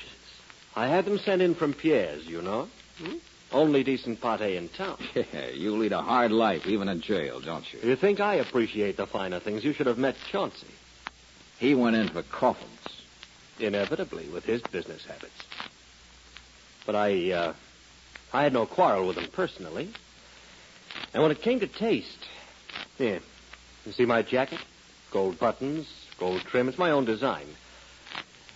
I 0.75 0.89
had 0.89 1.05
them 1.05 1.19
sent 1.19 1.43
in 1.43 1.55
from 1.55 1.75
Pierre's, 1.75 2.27
you 2.27 2.43
know. 2.43 2.69
Hmm? 2.99 3.17
Only 3.53 3.83
decent 3.83 4.21
pate 4.21 4.57
in 4.57 4.69
town. 4.69 4.99
Yeah, 5.15 5.49
you 5.49 5.77
lead 5.77 5.93
a 5.93 6.03
hard 6.03 6.31
life, 6.31 6.67
even 6.67 6.89
in 6.89 7.01
jail, 7.01 7.41
don't 7.41 7.65
you? 7.73 7.81
You 7.83 7.97
think 7.97 8.21
I 8.21 8.37
appreciate 8.37 8.97
the 8.97 9.07
finer 9.07 9.41
things? 9.41 9.65
You 9.65 9.73
should 9.73 9.87
have 9.87 9.99
met 9.99 10.17
Chauncey. 10.31 10.69
He 11.59 11.75
went 11.75 11.97
in 11.97 12.09
for 12.09 12.23
coffins. 12.23 13.00
Inevitably, 13.61 14.29
with 14.29 14.45
his 14.45 14.63
business 14.63 15.05
habits. 15.05 15.43
But 16.87 16.95
I, 16.97 17.31
uh, 17.33 17.53
I 18.33 18.43
had 18.43 18.53
no 18.53 18.67
quarrel 18.67 19.07
with 19.07 19.19
him 19.19 19.29
personally. 19.31 19.91
And 21.13 21.23
when 21.23 21.33
it 21.33 21.43
came 21.43 21.61
to 21.61 21.67
taste, 21.67 22.27
here, 22.99 23.21
you 23.85 23.93
see 23.93 24.07
my 24.07 24.23
jacket? 24.23 24.61
Gold 25.11 25.39
buttons, 25.39 25.87
gold 26.19 26.41
trim. 26.43 26.69
It's 26.69 26.79
my 26.79 26.91
own 26.91 27.05
design. 27.05 27.47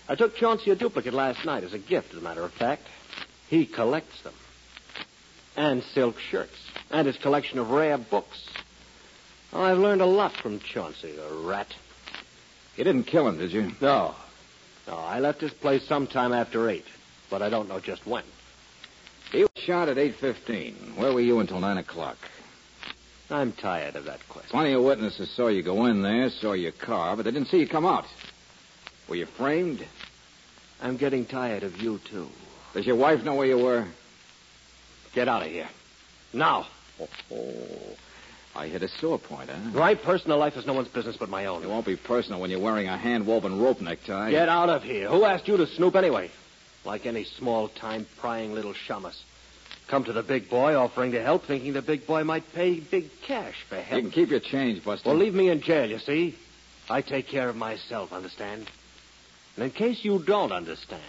I 0.09 0.15
took 0.15 0.37
Chauncey 0.37 0.71
a 0.71 0.77
duplicate 0.77 1.15
last 1.15 1.45
night 1.45 1.65
as 1.65 1.73
a 1.73 1.79
gift, 1.79 2.13
as 2.13 2.19
a 2.19 2.23
matter 2.23 2.43
of 2.43 2.53
fact. 2.53 2.83
He 3.49 3.67
collects 3.67 4.23
them. 4.23 4.35
And 5.57 5.83
silk 5.83 6.19
shirts. 6.19 6.57
And 6.91 7.07
his 7.07 7.17
collection 7.17 7.59
of 7.59 7.71
rare 7.71 7.99
books. 7.99 8.49
Oh, 9.53 9.63
I've 9.63 9.79
learned 9.79 10.03
a 10.03 10.07
lot 10.07 10.33
from 10.33 10.61
Chauncey, 10.61 11.13
the 11.13 11.29
rat. 11.43 11.73
You 12.77 12.85
didn't 12.85 13.05
kill 13.05 13.29
him, 13.29 13.39
did 13.39 13.53
you? 13.53 13.73
No. 13.81 14.15
No, 14.87 14.97
I 14.97 15.21
left 15.21 15.41
his 15.41 15.53
place 15.53 15.87
sometime 15.87 16.33
after 16.33 16.69
eight, 16.69 16.87
but 17.31 17.43
I 17.43 17.49
don't 17.49 17.69
know 17.69 17.81
just 17.81 18.07
when. 18.07 18.25
He 19.33 19.43
was 19.43 19.51
shot 19.57 19.89
at 19.89 19.97
8.15. 19.97 20.97
Where 20.97 21.13
were 21.13 21.21
you 21.21 21.41
until 21.41 21.61
9 21.61 21.79
o'clock? 21.79 22.19
I'm 23.31 23.53
tired 23.53 23.97
of 23.97 24.05
that 24.05 24.21
question. 24.29 24.51
Plenty 24.51 24.75
of 24.75 24.83
witnesses 24.83 25.31
saw 25.31 25.49
you 25.49 25.63
go 25.63 25.87
in 25.87 26.03
there, 26.03 26.29
saw 26.31 26.53
your 26.53 26.73
car, 26.73 27.17
but 27.17 27.25
they 27.25 27.31
didn't 27.31 27.49
see 27.49 27.59
you 27.59 27.67
come 27.67 27.87
out. 27.87 28.05
Were 29.09 29.17
you 29.17 29.27
framed? 29.27 29.85
I'm 30.83 30.97
getting 30.97 31.25
tired 31.25 31.63
of 31.63 31.81
you, 31.81 31.99
too. 32.05 32.29
Does 32.75 32.87
your 32.87 32.97
wife 32.97 33.25
know 33.25 33.35
where 33.35 33.47
you 33.47 33.59
were? 33.59 33.87
Get 35.15 35.29
out 35.29 35.43
of 35.43 35.49
here. 35.49 35.69
Now. 36.33 36.67
Oh, 37.01 37.09
oh. 37.33 37.97
I 38.57 38.69
hit 38.69 38.83
a 38.83 38.89
sore 38.89 39.19
point, 39.19 39.51
huh? 39.51 39.59
My 39.71 39.95
personal 39.95 40.39
life 40.39 40.57
is 40.57 40.65
no 40.65 40.75
one's 40.75 40.89
business 40.89 41.17
but 41.17 41.29
my 41.29 41.47
own. 41.47 41.63
It 41.63 41.69
won't 41.69 41.87
be 41.87 41.97
personal 41.97 42.41
when 42.41 42.51
you're 42.51 42.61
wearing 42.61 42.89
a 42.89 42.97
hand-woven 42.97 43.61
rope 43.61 43.81
necktie. 43.81 44.31
Get 44.31 44.49
out 44.49 44.69
of 44.69 44.85
here. 44.85 45.09
Who 45.09 45.25
asked 45.25 45.49
you 45.49 45.57
to 45.57 45.67
snoop 45.67 45.97
anyway? 45.97 46.31
Like 46.85 47.05
any 47.07 47.25
small-time 47.25 48.07
prying 48.19 48.55
little 48.55 48.75
shamus. 48.75 49.21
Come 49.89 50.05
to 50.05 50.13
the 50.13 50.23
big 50.23 50.49
boy 50.49 50.77
offering 50.77 51.13
to 51.13 51.23
help, 51.23 51.45
thinking 51.45 51.73
the 51.73 51.83
big 51.83 52.07
boy 52.07 52.25
might 52.25 52.55
pay 52.55 52.79
big 52.81 53.11
cash 53.23 53.57
for 53.69 53.77
help. 53.77 53.97
You 53.97 54.03
can 54.03 54.11
keep 54.13 54.31
your 54.31 54.41
change, 54.41 54.85
Buster. 54.85 55.09
Well, 55.09 55.19
leave 55.19 55.35
me 55.35 55.51
in 55.51 55.61
jail, 55.61 55.91
you 55.91 55.99
see? 55.99 56.37
I 56.89 57.01
take 57.03 57.27
care 57.27 57.49
of 57.49 57.57
myself, 57.57 58.13
understand? 58.13 58.71
And 59.57 59.65
in 59.65 59.71
case 59.71 60.05
you 60.05 60.21
don't 60.21 60.53
understand, 60.53 61.01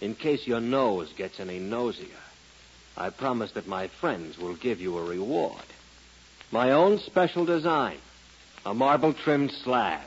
in 0.00 0.14
case 0.14 0.46
your 0.46 0.60
nose 0.60 1.12
gets 1.16 1.40
any 1.40 1.58
nosier, 1.58 2.06
I 2.96 3.10
promise 3.10 3.52
that 3.52 3.66
my 3.68 3.88
friends 3.88 4.38
will 4.38 4.56
give 4.56 4.80
you 4.80 4.98
a 4.98 5.04
reward. 5.04 5.62
My 6.50 6.70
own 6.70 6.98
special 6.98 7.44
design. 7.44 7.98
A 8.64 8.72
marble 8.72 9.12
trimmed 9.12 9.52
slab. 9.52 10.00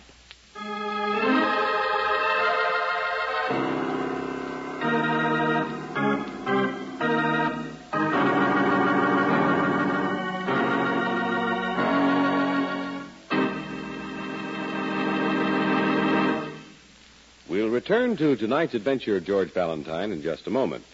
We'll 17.47 17.69
return 17.69 18.17
to 18.17 18.35
tonight's 18.35 18.73
adventure 18.73 19.17
of 19.17 19.25
George 19.25 19.51
Valentine 19.53 20.11
in 20.11 20.23
just 20.23 20.47
a 20.47 20.49
moment. 20.49 20.85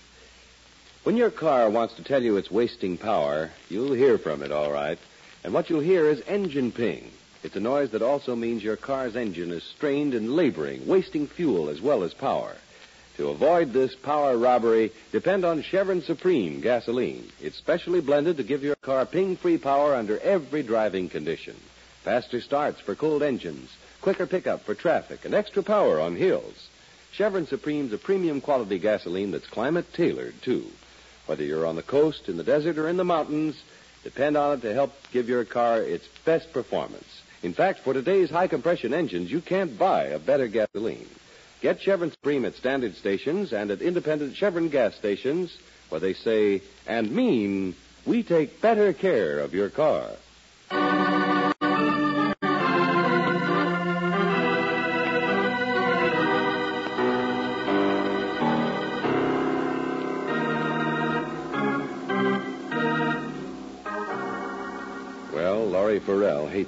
When 1.03 1.15
your 1.15 1.31
car 1.31 1.69
wants 1.69 1.93
to 1.95 2.03
tell 2.03 2.21
you 2.21 2.35
it's 2.35 2.51
wasting 2.51 2.97
power, 2.97 3.51
you'll 3.69 3.93
hear 3.93 4.17
from 4.17 4.43
it, 4.43 4.51
all 4.51 4.71
right. 4.71 4.99
And 5.43 5.53
what 5.53 5.69
you'll 5.69 5.79
hear 5.79 6.09
is 6.09 6.21
engine 6.27 6.71
ping. 6.71 7.11
It's 7.43 7.55
a 7.55 7.61
noise 7.61 7.91
that 7.91 8.01
also 8.01 8.35
means 8.35 8.63
your 8.63 8.75
car's 8.75 9.15
engine 9.15 9.51
is 9.51 9.63
strained 9.63 10.13
and 10.13 10.35
laboring, 10.35 10.87
wasting 10.87 11.27
fuel 11.27 11.69
as 11.69 11.81
well 11.81 12.03
as 12.03 12.13
power. 12.13 12.55
To 13.17 13.29
avoid 13.29 13.73
this 13.73 13.95
power 13.95 14.37
robbery, 14.37 14.91
depend 15.11 15.45
on 15.45 15.63
Chevron 15.63 16.01
Supreme 16.01 16.61
gasoline. 16.61 17.31
It's 17.41 17.57
specially 17.57 18.01
blended 18.01 18.37
to 18.37 18.43
give 18.43 18.63
your 18.63 18.75
car 18.75 19.05
ping-free 19.05 19.57
power 19.59 19.95
under 19.95 20.19
every 20.19 20.61
driving 20.61 21.09
condition. 21.09 21.55
Faster 22.03 22.41
starts 22.41 22.79
for 22.79 22.93
cold 22.95 23.23
engines, 23.23 23.75
quicker 24.01 24.27
pickup 24.27 24.65
for 24.65 24.75
traffic, 24.75 25.25
and 25.25 25.33
extra 25.33 25.63
power 25.63 25.99
on 25.99 26.15
hills. 26.15 26.69
Chevron 27.11 27.47
Supreme's 27.47 27.93
a 27.93 27.97
premium 27.97 28.39
quality 28.39 28.77
gasoline 28.77 29.31
that's 29.31 29.47
climate 29.47 29.91
tailored, 29.93 30.39
too. 30.41 30.65
Whether 31.25 31.43
you're 31.43 31.65
on 31.65 31.75
the 31.75 31.83
coast, 31.83 32.29
in 32.29 32.37
the 32.37 32.43
desert, 32.43 32.77
or 32.77 32.87
in 32.87 32.97
the 32.97 33.03
mountains, 33.03 33.61
depend 34.07 34.37
on 34.37 34.57
it 34.57 34.61
to 34.61 34.73
help 34.73 34.93
give 35.11 35.27
your 35.27 35.43
car 35.43 35.81
its 35.81 36.07
best 36.23 36.53
performance. 36.53 37.21
In 37.43 37.53
fact, 37.53 37.81
for 37.81 37.93
today's 37.93 38.29
high 38.29 38.47
compression 38.47 38.93
engines, 38.93 39.29
you 39.29 39.41
can't 39.41 39.77
buy 39.77 40.05
a 40.05 40.17
better 40.17 40.47
gasoline. 40.47 41.09
Get 41.59 41.81
Chevron 41.81 42.11
Supreme 42.11 42.45
at 42.45 42.55
standard 42.55 42.95
stations 42.95 43.51
and 43.51 43.69
at 43.69 43.81
independent 43.81 44.37
Chevron 44.37 44.69
gas 44.69 44.95
stations 44.95 45.57
where 45.89 45.99
they 45.99 46.13
say 46.13 46.61
and 46.87 47.11
mean 47.11 47.75
we 48.05 48.23
take 48.23 48.61
better 48.61 48.93
care 48.93 49.39
of 49.39 49.53
your 49.53 49.69
car. 49.69 50.07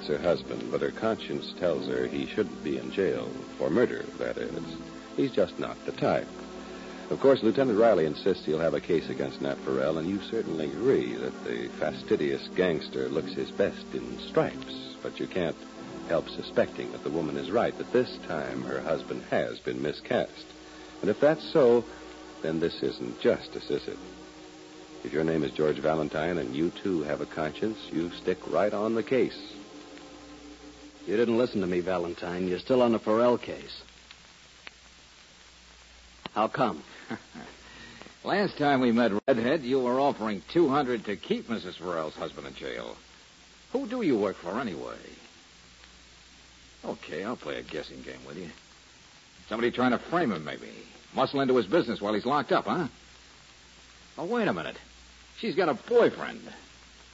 Hates 0.00 0.08
her 0.08 0.28
husband, 0.28 0.70
but 0.70 0.80
her 0.80 0.90
conscience 0.90 1.52
tells 1.58 1.86
her 1.86 2.06
he 2.06 2.26
shouldn't 2.26 2.64
be 2.64 2.78
in 2.78 2.90
jail. 2.90 3.28
For 3.58 3.68
murder, 3.68 4.04
that 4.18 4.38
is. 4.38 4.52
He's 5.16 5.32
just 5.32 5.58
not 5.58 5.84
the 5.84 5.92
type. 5.92 6.28
Of 7.10 7.20
course, 7.20 7.42
Lieutenant 7.42 7.78
Riley 7.78 8.06
insists 8.06 8.46
he'll 8.46 8.60
have 8.60 8.74
a 8.74 8.80
case 8.80 9.10
against 9.10 9.42
Nat 9.42 9.58
Farrell, 9.58 9.98
and 9.98 10.08
you 10.08 10.20
certainly 10.22 10.66
agree 10.66 11.14
that 11.14 11.44
the 11.44 11.68
fastidious 11.78 12.48
gangster 12.54 13.08
looks 13.08 13.32
his 13.32 13.50
best 13.50 13.84
in 13.92 14.18
stripes. 14.20 14.94
But 15.02 15.18
you 15.18 15.26
can't 15.26 15.56
help 16.08 16.28
suspecting 16.30 16.92
that 16.92 17.02
the 17.04 17.10
woman 17.10 17.36
is 17.36 17.50
right, 17.50 17.76
that 17.76 17.92
this 17.92 18.16
time 18.26 18.62
her 18.62 18.80
husband 18.80 19.22
has 19.30 19.58
been 19.58 19.82
miscast. 19.82 20.46
And 21.02 21.10
if 21.10 21.20
that's 21.20 21.44
so, 21.52 21.84
then 22.42 22.60
this 22.60 22.82
isn't 22.82 23.20
justice, 23.20 23.70
is 23.70 23.86
it? 23.88 23.98
If 25.04 25.12
your 25.12 25.24
name 25.24 25.44
is 25.44 25.52
George 25.52 25.78
Valentine 25.78 26.38
and 26.38 26.54
you 26.54 26.70
too 26.70 27.02
have 27.02 27.20
a 27.20 27.26
conscience, 27.26 27.78
you 27.92 28.10
stick 28.10 28.38
right 28.50 28.72
on 28.72 28.94
the 28.94 29.02
case. 29.02 29.38
You 31.10 31.16
didn't 31.16 31.38
listen 31.38 31.60
to 31.62 31.66
me, 31.66 31.80
Valentine. 31.80 32.46
You're 32.46 32.60
still 32.60 32.82
on 32.82 32.92
the 32.92 33.00
Farrell 33.00 33.36
case. 33.36 33.82
How 36.34 36.46
come? 36.46 36.84
Last 38.24 38.56
time 38.58 38.80
we 38.80 38.92
met, 38.92 39.10
Redhead, 39.26 39.62
you 39.62 39.80
were 39.80 39.98
offering 39.98 40.40
200 40.52 41.06
to 41.06 41.16
keep 41.16 41.48
Mrs. 41.48 41.78
Farrell's 41.78 42.14
husband 42.14 42.46
in 42.46 42.54
jail. 42.54 42.96
Who 43.72 43.88
do 43.88 44.02
you 44.02 44.16
work 44.16 44.36
for 44.36 44.60
anyway? 44.60 45.00
Okay, 46.84 47.24
I'll 47.24 47.36
play 47.36 47.58
a 47.58 47.64
guessing 47.64 48.02
game 48.02 48.24
with 48.24 48.36
you. 48.36 48.50
Somebody 49.48 49.72
trying 49.72 49.90
to 49.90 49.98
frame 49.98 50.30
him, 50.30 50.44
maybe. 50.44 50.70
Muscle 51.12 51.40
into 51.40 51.56
his 51.56 51.66
business 51.66 52.00
while 52.00 52.14
he's 52.14 52.24
locked 52.24 52.52
up, 52.52 52.66
huh? 52.66 52.86
Oh, 54.16 54.26
wait 54.26 54.46
a 54.46 54.52
minute. 54.52 54.76
She's 55.40 55.56
got 55.56 55.68
a 55.68 55.74
boyfriend. 55.74 56.42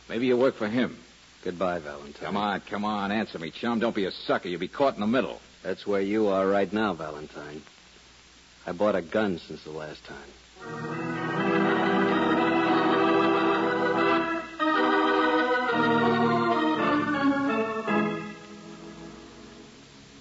Maybe 0.07 0.27
you 0.27 0.37
work 0.37 0.57
for 0.57 0.69
him. 0.69 0.99
Goodbye, 1.45 1.79
Valentine. 1.79 2.25
Come 2.25 2.37
on, 2.37 2.61
come 2.69 2.85
on. 2.85 3.13
Answer 3.13 3.39
me, 3.39 3.51
chum. 3.51 3.79
Don't 3.79 3.95
be 3.95 4.05
a 4.05 4.11
sucker. 4.11 4.49
You'll 4.49 4.61
be 4.61 4.69
caught 4.69 4.95
in 4.95 5.01
the 5.01 5.07
middle. 5.07 5.41
That's 5.63 5.87
where 5.87 6.01
you 6.01 6.29
are 6.29 6.47
right 6.47 6.73
now, 6.73 6.95
Valentine. 6.95 7.63
I 8.67 8.73
bought 8.73 8.97
a 8.97 9.03
gun 9.03 9.39
since 9.39 9.63
the 9.63 9.71
last 9.71 10.01
time. 10.05 11.37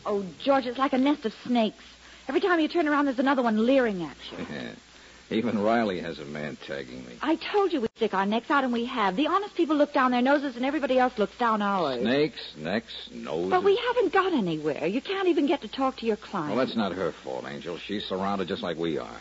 Oh, 0.05 0.23
George, 0.43 0.65
it's 0.67 0.77
like 0.77 0.93
a 0.93 0.97
nest 0.97 1.25
of 1.25 1.33
snakes. 1.45 1.83
Every 2.27 2.39
time 2.39 2.59
you 2.59 2.67
turn 2.67 2.87
around, 2.87 3.05
there's 3.05 3.19
another 3.19 3.41
one 3.41 3.65
leering 3.65 4.03
at 4.03 4.17
you. 4.31 4.45
Even 5.31 5.59
Riley 5.59 5.99
has 6.01 6.19
a 6.19 6.25
man 6.25 6.55
tagging 6.67 7.03
me. 7.05 7.13
I 7.21 7.35
told 7.35 7.73
you 7.73 7.81
we'd 7.81 7.89
stick 7.95 8.13
our 8.13 8.27
necks 8.27 8.51
out, 8.51 8.63
and 8.63 8.71
we 8.71 8.85
have. 8.85 9.15
The 9.15 9.27
honest 9.27 9.55
people 9.55 9.75
look 9.75 9.91
down 9.91 10.11
their 10.11 10.21
noses, 10.21 10.55
and 10.55 10.63
everybody 10.63 10.99
else 10.99 11.17
looks 11.17 11.35
down 11.37 11.63
ours. 11.63 11.99
Snakes, 11.99 12.53
necks, 12.57 13.09
noses. 13.11 13.49
But 13.49 13.63
we 13.63 13.75
haven't 13.75 14.13
got 14.13 14.33
anywhere. 14.33 14.85
You 14.85 15.01
can't 15.01 15.27
even 15.27 15.47
get 15.47 15.61
to 15.61 15.67
talk 15.67 15.97
to 15.97 16.05
your 16.05 16.17
client. 16.17 16.55
Well, 16.55 16.63
that's 16.63 16.77
not 16.77 16.91
her 16.91 17.11
fault, 17.11 17.45
Angel. 17.47 17.77
She's 17.77 18.05
surrounded 18.05 18.47
just 18.47 18.61
like 18.61 18.77
we 18.77 18.99
are. 18.99 19.17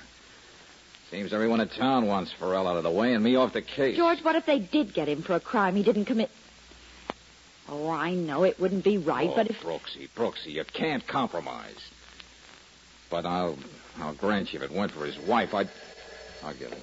Seems 1.10 1.32
everyone 1.32 1.60
in 1.60 1.68
town 1.68 2.06
wants 2.06 2.32
Farrell 2.32 2.66
out 2.66 2.76
of 2.76 2.82
the 2.82 2.90
way 2.90 3.14
and 3.14 3.24
me 3.24 3.36
off 3.36 3.52
the 3.52 3.62
case. 3.62 3.96
George, 3.96 4.22
what 4.22 4.36
if 4.36 4.44
they 4.44 4.58
did 4.58 4.92
get 4.92 5.08
him 5.08 5.22
for 5.22 5.34
a 5.34 5.40
crime 5.40 5.74
he 5.74 5.82
didn't 5.82 6.04
commit? 6.04 6.30
Oh, 7.68 7.88
I 7.88 8.12
know 8.12 8.44
it 8.44 8.60
wouldn't 8.60 8.84
be 8.84 8.98
right, 8.98 9.30
oh, 9.30 9.36
but 9.36 9.48
if 9.48 9.62
Brooksy, 9.62 10.08
Brooksy, 10.14 10.52
you 10.54 10.64
can't 10.64 11.06
compromise. 11.06 11.78
But 13.10 13.24
I'll, 13.24 13.56
I'll 13.98 14.14
grant 14.14 14.52
you, 14.52 14.58
if 14.58 14.70
it 14.70 14.76
weren't 14.76 14.92
for 14.92 15.06
his 15.06 15.18
wife, 15.18 15.54
I'd, 15.54 15.70
I'll 16.42 16.54
get 16.54 16.70
him. 16.70 16.80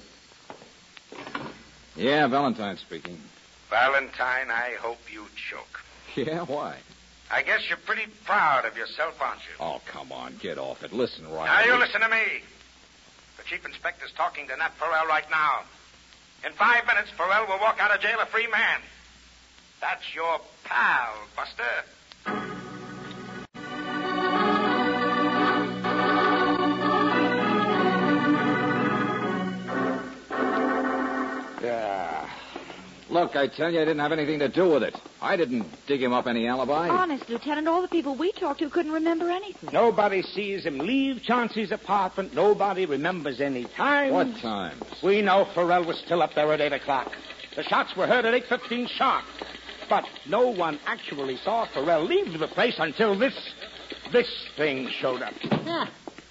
Yeah, 1.96 2.26
Valentine 2.26 2.78
speaking. 2.78 3.18
Valentine, 3.70 4.50
I 4.50 4.76
hope 4.80 4.98
you 5.12 5.26
choke. 5.50 5.80
Yeah, 6.14 6.44
why? 6.44 6.76
I 7.30 7.42
guess 7.42 7.68
you're 7.68 7.78
pretty 7.78 8.06
proud 8.24 8.66
of 8.66 8.76
yourself, 8.76 9.20
aren't 9.20 9.40
you? 9.40 9.54
Oh, 9.58 9.80
come 9.86 10.12
on, 10.12 10.36
get 10.40 10.58
off 10.58 10.82
it. 10.84 10.92
Listen, 10.92 11.26
Riley. 11.30 11.46
Now, 11.46 11.64
you 11.64 11.78
listen 11.78 12.00
to 12.02 12.08
me. 12.08 12.42
The 13.38 13.44
chief 13.44 13.64
inspector's 13.64 14.12
talking 14.12 14.46
to 14.48 14.56
Nat 14.56 14.72
Farrell 14.78 15.06
right 15.06 15.28
now. 15.30 15.62
In 16.44 16.52
five 16.52 16.86
minutes, 16.86 17.10
Farrell 17.10 17.46
will 17.46 17.58
walk 17.60 17.80
out 17.80 17.94
of 17.94 18.00
jail 18.00 18.18
a 18.20 18.26
free 18.26 18.46
man. 18.48 18.80
That's 19.80 20.14
your 20.14 20.40
pal, 20.64 21.14
Buster. 21.34 22.61
Look, 33.22 33.36
I 33.36 33.46
tell 33.46 33.70
you, 33.72 33.80
I 33.80 33.84
didn't 33.84 34.00
have 34.00 34.10
anything 34.10 34.40
to 34.40 34.48
do 34.48 34.68
with 34.68 34.82
it. 34.82 34.96
I 35.20 35.36
didn't 35.36 35.64
dig 35.86 36.02
him 36.02 36.12
up 36.12 36.26
any 36.26 36.48
alibi. 36.48 36.88
honest, 36.88 37.28
Lieutenant, 37.28 37.68
all 37.68 37.80
the 37.80 37.86
people 37.86 38.16
we 38.16 38.32
talked 38.32 38.58
to 38.58 38.68
couldn't 38.68 38.90
remember 38.90 39.30
anything. 39.30 39.70
Nobody 39.72 40.22
sees 40.22 40.64
him 40.64 40.78
leave 40.78 41.22
Chauncey's 41.22 41.70
apartment. 41.70 42.34
Nobody 42.34 42.84
remembers 42.84 43.40
any 43.40 43.66
time. 43.66 44.12
What 44.12 44.36
times? 44.38 44.82
We 45.04 45.22
know 45.22 45.44
Farrell 45.54 45.84
was 45.84 45.98
still 45.98 46.20
up 46.20 46.34
there 46.34 46.52
at 46.52 46.60
8 46.60 46.72
o'clock. 46.72 47.12
The 47.54 47.62
shots 47.62 47.94
were 47.96 48.08
heard 48.08 48.24
at 48.24 48.34
8.15 48.48 48.88
sharp. 48.88 49.24
But 49.88 50.04
no 50.26 50.48
one 50.48 50.80
actually 50.86 51.36
saw 51.36 51.66
Farrell 51.66 52.02
leave 52.02 52.36
the 52.40 52.48
place 52.48 52.74
until 52.80 53.16
this, 53.16 53.34
this 54.10 54.26
thing 54.56 54.88
showed 54.88 55.22
up. 55.22 55.34
Yeah. 55.44 55.86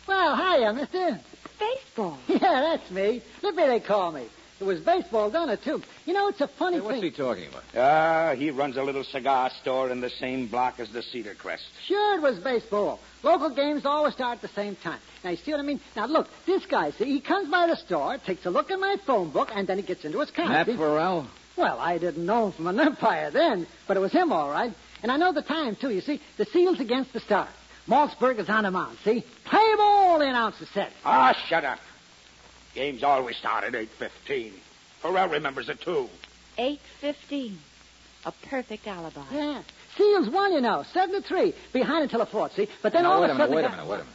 Well, 0.10 0.36
hiya, 0.36 0.74
mister. 0.74 1.22
Baseball. 1.58 2.18
Yeah, 2.28 2.38
that's 2.76 2.92
me. 2.92 3.22
Lippy, 3.42 3.66
they 3.66 3.80
call 3.80 4.12
me. 4.12 4.28
It 4.62 4.66
was 4.66 4.80
baseball, 4.80 5.32
done 5.32 5.50
it, 5.50 5.64
too. 5.64 5.82
You 6.06 6.14
know, 6.14 6.28
it's 6.28 6.40
a 6.40 6.48
funny 6.48 6.76
Hey, 6.78 6.82
what's 6.82 6.94
thing. 7.02 7.04
he 7.06 7.10
talking 7.10 7.48
about? 7.48 7.64
Ah, 7.76 8.36
he 8.36 8.52
runs 8.52 8.78
a 8.78 8.84
little 8.84 9.04
cigar 9.04 9.50
store 9.60 9.90
in 9.90 10.02
the 10.02 10.10
same 10.12 10.46
block 10.46 10.80
as 10.80 10.88
the 10.92 11.02
Cedar 11.02 11.34
Crest. 11.34 11.64
Sure, 11.88 12.16
it 12.16 12.22
was 12.22 12.38
baseball. 12.38 13.00
Local 13.24 13.50
games 13.50 13.88
always 13.88 14.14
start 14.14 14.36
at 14.36 14.42
the 14.44 14.48
same 14.50 14.76
time. 14.76 15.00
Now, 15.24 15.32
you 15.32 15.38
see 15.38 15.50
what 15.50 15.62
I 15.62 15.64
mean? 15.64 15.82
Now, 15.96 16.06
look, 16.06 16.28
this 16.46 16.64
guy, 16.68 16.92
see, 16.92 17.06
he 17.06 17.20
comes 17.22 17.50
by 17.50 17.66
the 17.66 17.76
store, 17.76 18.20
takes 18.20 18.46
a 18.46 18.52
look 18.52 18.70
at 18.70 18.80
my 18.80 18.98
phone 19.08 19.32
book, 19.32 19.50
and 19.52 19.66
then 19.68 19.78
he 19.78 19.84
gets 19.84 20.06
into 20.06 20.20
his 20.20 20.30
car. 20.30 20.48
Nat 20.48 20.66
see? 20.68 20.78
Farrell? 20.78 21.26
Well, 21.58 21.80
I 21.80 21.98
didn't 21.98 22.24
know 22.24 22.46
him 22.46 22.52
from 22.52 22.68
an 22.68 22.80
umpire 22.80 23.32
then, 23.32 23.66
but 23.88 23.98
it 23.98 24.00
was 24.00 24.12
him, 24.12 24.32
all 24.32 24.52
right. 24.52 24.72
And 25.02 25.12
I 25.12 25.18
know 25.18 25.32
the 25.34 25.42
time, 25.42 25.76
too. 25.76 25.90
You 25.90 26.02
see, 26.02 26.22
the 26.38 26.46
Seals 26.46 26.80
against 26.80 27.14
the 27.14 27.20
Stars. 27.20 27.50
Maltzberg 27.88 28.38
is 28.38 28.48
on 28.48 28.66
the 28.66 28.70
mound, 28.72 29.00
see? 29.04 29.24
Play 29.44 29.74
ball, 29.76 30.20
the 30.20 30.28
announcer 30.28 30.68
said. 30.72 30.92
Ah, 31.04 31.36
shut 31.48 31.66
up. 31.66 31.80
Games 32.74 33.04
always 33.04 33.36
start 33.38 33.64
at 33.64 33.74
8.15. 33.74 34.52
Farrell 35.02 35.28
remembers 35.30 35.70
it, 35.70 35.82
too. 35.82 36.10
8.15. 36.58 37.56
A 38.26 38.32
perfect 38.50 38.88
alibi. 38.88 39.24
Yeah. 39.32 39.62
Seals 39.98 40.30
won, 40.30 40.54
you 40.54 40.62
know, 40.62 40.84
7 40.94 41.22
to 41.22 41.28
3. 41.28 41.54
Behind 41.74 42.04
until 42.04 42.20
the 42.20 42.26
fourth, 42.28 42.54
see? 42.54 42.68
But 42.82 42.94
then 42.94 43.04
Now, 43.04 43.14
all 43.14 43.22
wait 43.22 43.30
of 43.32 43.40
a 43.40 43.44
a 43.44 43.48
minute, 43.48 43.50
sudden. 43.50 43.56
wait 43.56 43.66
a 43.66 43.70
minute, 43.72 43.88
wait 43.88 43.96
a 43.96 44.04
minute. 44.04 44.14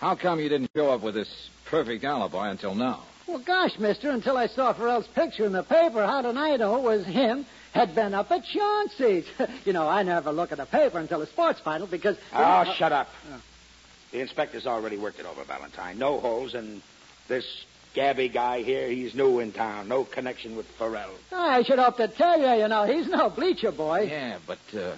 How 0.00 0.14
come 0.16 0.38
you 0.40 0.48
didn't 0.48 0.70
show 0.76 0.90
up 0.90 1.02
with 1.02 1.14
this 1.14 1.48
perfect 1.64 2.04
alibi 2.04 2.50
until 2.50 2.74
now? 2.74 3.02
Well, 3.26 3.38
gosh, 3.38 3.78
mister, 3.78 4.10
until 4.10 4.36
I 4.36 4.48
saw 4.48 4.74
Farrell's 4.74 5.06
picture 5.08 5.46
in 5.46 5.52
the 5.52 5.62
paper, 5.62 6.04
how 6.04 6.20
did 6.20 6.36
I 6.36 6.56
know 6.56 6.76
it 6.76 6.82
was 6.82 7.06
him? 7.06 7.46
Had 7.72 7.94
been 7.94 8.12
up 8.12 8.30
at 8.30 8.44
Chauncey's. 8.44 9.24
you 9.64 9.72
know, 9.72 9.88
I 9.88 10.02
never 10.02 10.30
look 10.30 10.52
at 10.52 10.58
the 10.58 10.66
paper 10.66 10.98
until 10.98 11.20
the 11.20 11.26
sports 11.26 11.58
final 11.60 11.86
because. 11.86 12.16
Oh, 12.34 12.42
uh, 12.42 12.74
shut 12.74 12.92
up. 12.92 13.08
The 14.12 14.20
inspector's 14.20 14.66
already 14.66 14.98
worked 14.98 15.18
it 15.18 15.26
over, 15.26 15.42
Valentine. 15.42 15.98
No 15.98 16.20
holes, 16.20 16.52
and 16.54 16.82
this 17.28 17.64
Gabby 17.94 18.28
guy 18.28 18.62
here, 18.62 18.88
he's 18.88 19.14
new 19.14 19.38
in 19.38 19.52
town. 19.52 19.88
No 19.88 20.04
connection 20.04 20.56
with 20.56 20.66
Farrell. 20.66 21.12
I 21.32 21.62
should 21.62 21.78
hope 21.78 21.96
to 21.98 22.08
tell 22.08 22.40
you, 22.40 22.62
you 22.62 22.68
know, 22.68 22.84
he's 22.84 23.08
no 23.08 23.30
bleacher 23.30 23.70
boy. 23.70 24.08
Yeah, 24.10 24.38
but 24.46 24.58
uh, 24.76 24.96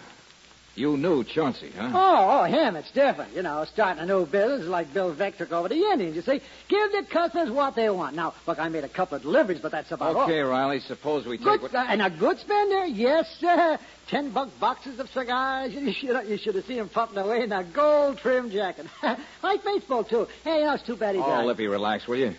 you 0.76 0.96
knew 0.96 1.24
Chauncey, 1.24 1.70
huh? 1.76 1.90
Oh, 1.94 2.40
oh, 2.40 2.44
him, 2.44 2.76
it's 2.76 2.90
different. 2.90 3.34
You 3.34 3.42
know, 3.42 3.64
starting 3.64 4.02
a 4.02 4.06
new 4.06 4.26
business 4.26 4.66
like 4.66 4.92
Bill 4.92 5.14
Veeck 5.14 5.38
took 5.38 5.50
over 5.50 5.68
the 5.68 5.74
Indians, 5.74 6.14
you 6.14 6.22
see. 6.22 6.40
Give 6.68 6.92
the 6.92 7.06
customers 7.10 7.50
what 7.50 7.74
they 7.74 7.88
want. 7.88 8.14
Now, 8.14 8.34
look, 8.46 8.58
I 8.58 8.68
made 8.68 8.84
a 8.84 8.88
couple 8.88 9.16
of 9.16 9.22
deliveries, 9.22 9.60
but 9.60 9.72
that's 9.72 9.90
about 9.90 10.14
all. 10.14 10.24
Okay, 10.24 10.40
Riley, 10.40 10.80
suppose 10.80 11.26
we 11.26 11.38
take 11.38 11.44
Good, 11.46 11.62
what... 11.62 11.74
and 11.74 12.02
a 12.02 12.10
good 12.10 12.38
spender, 12.38 12.84
yes, 12.86 13.26
sir. 13.40 13.78
Ten 14.08 14.30
buck 14.30 14.50
boxes 14.60 15.00
of 15.00 15.08
cigars. 15.10 15.72
You 15.86 15.92
should, 15.92 16.28
you 16.28 16.36
should 16.36 16.54
have 16.56 16.64
seen 16.64 16.78
him 16.78 16.88
pumping 16.88 17.18
away 17.18 17.42
in 17.42 17.52
a 17.52 17.62
gold 17.64 18.18
trim 18.18 18.50
jacket. 18.50 18.86
like 19.42 19.64
baseball, 19.64 20.04
too. 20.04 20.26
Hey, 20.44 20.62
know, 20.64 20.76
too 20.84 20.96
bad 20.96 21.14
he 21.14 21.20
Oh, 21.20 21.24
died. 21.24 21.46
Lippy, 21.46 21.68
relax, 21.68 22.06
will 22.06 22.18
you? 22.18 22.34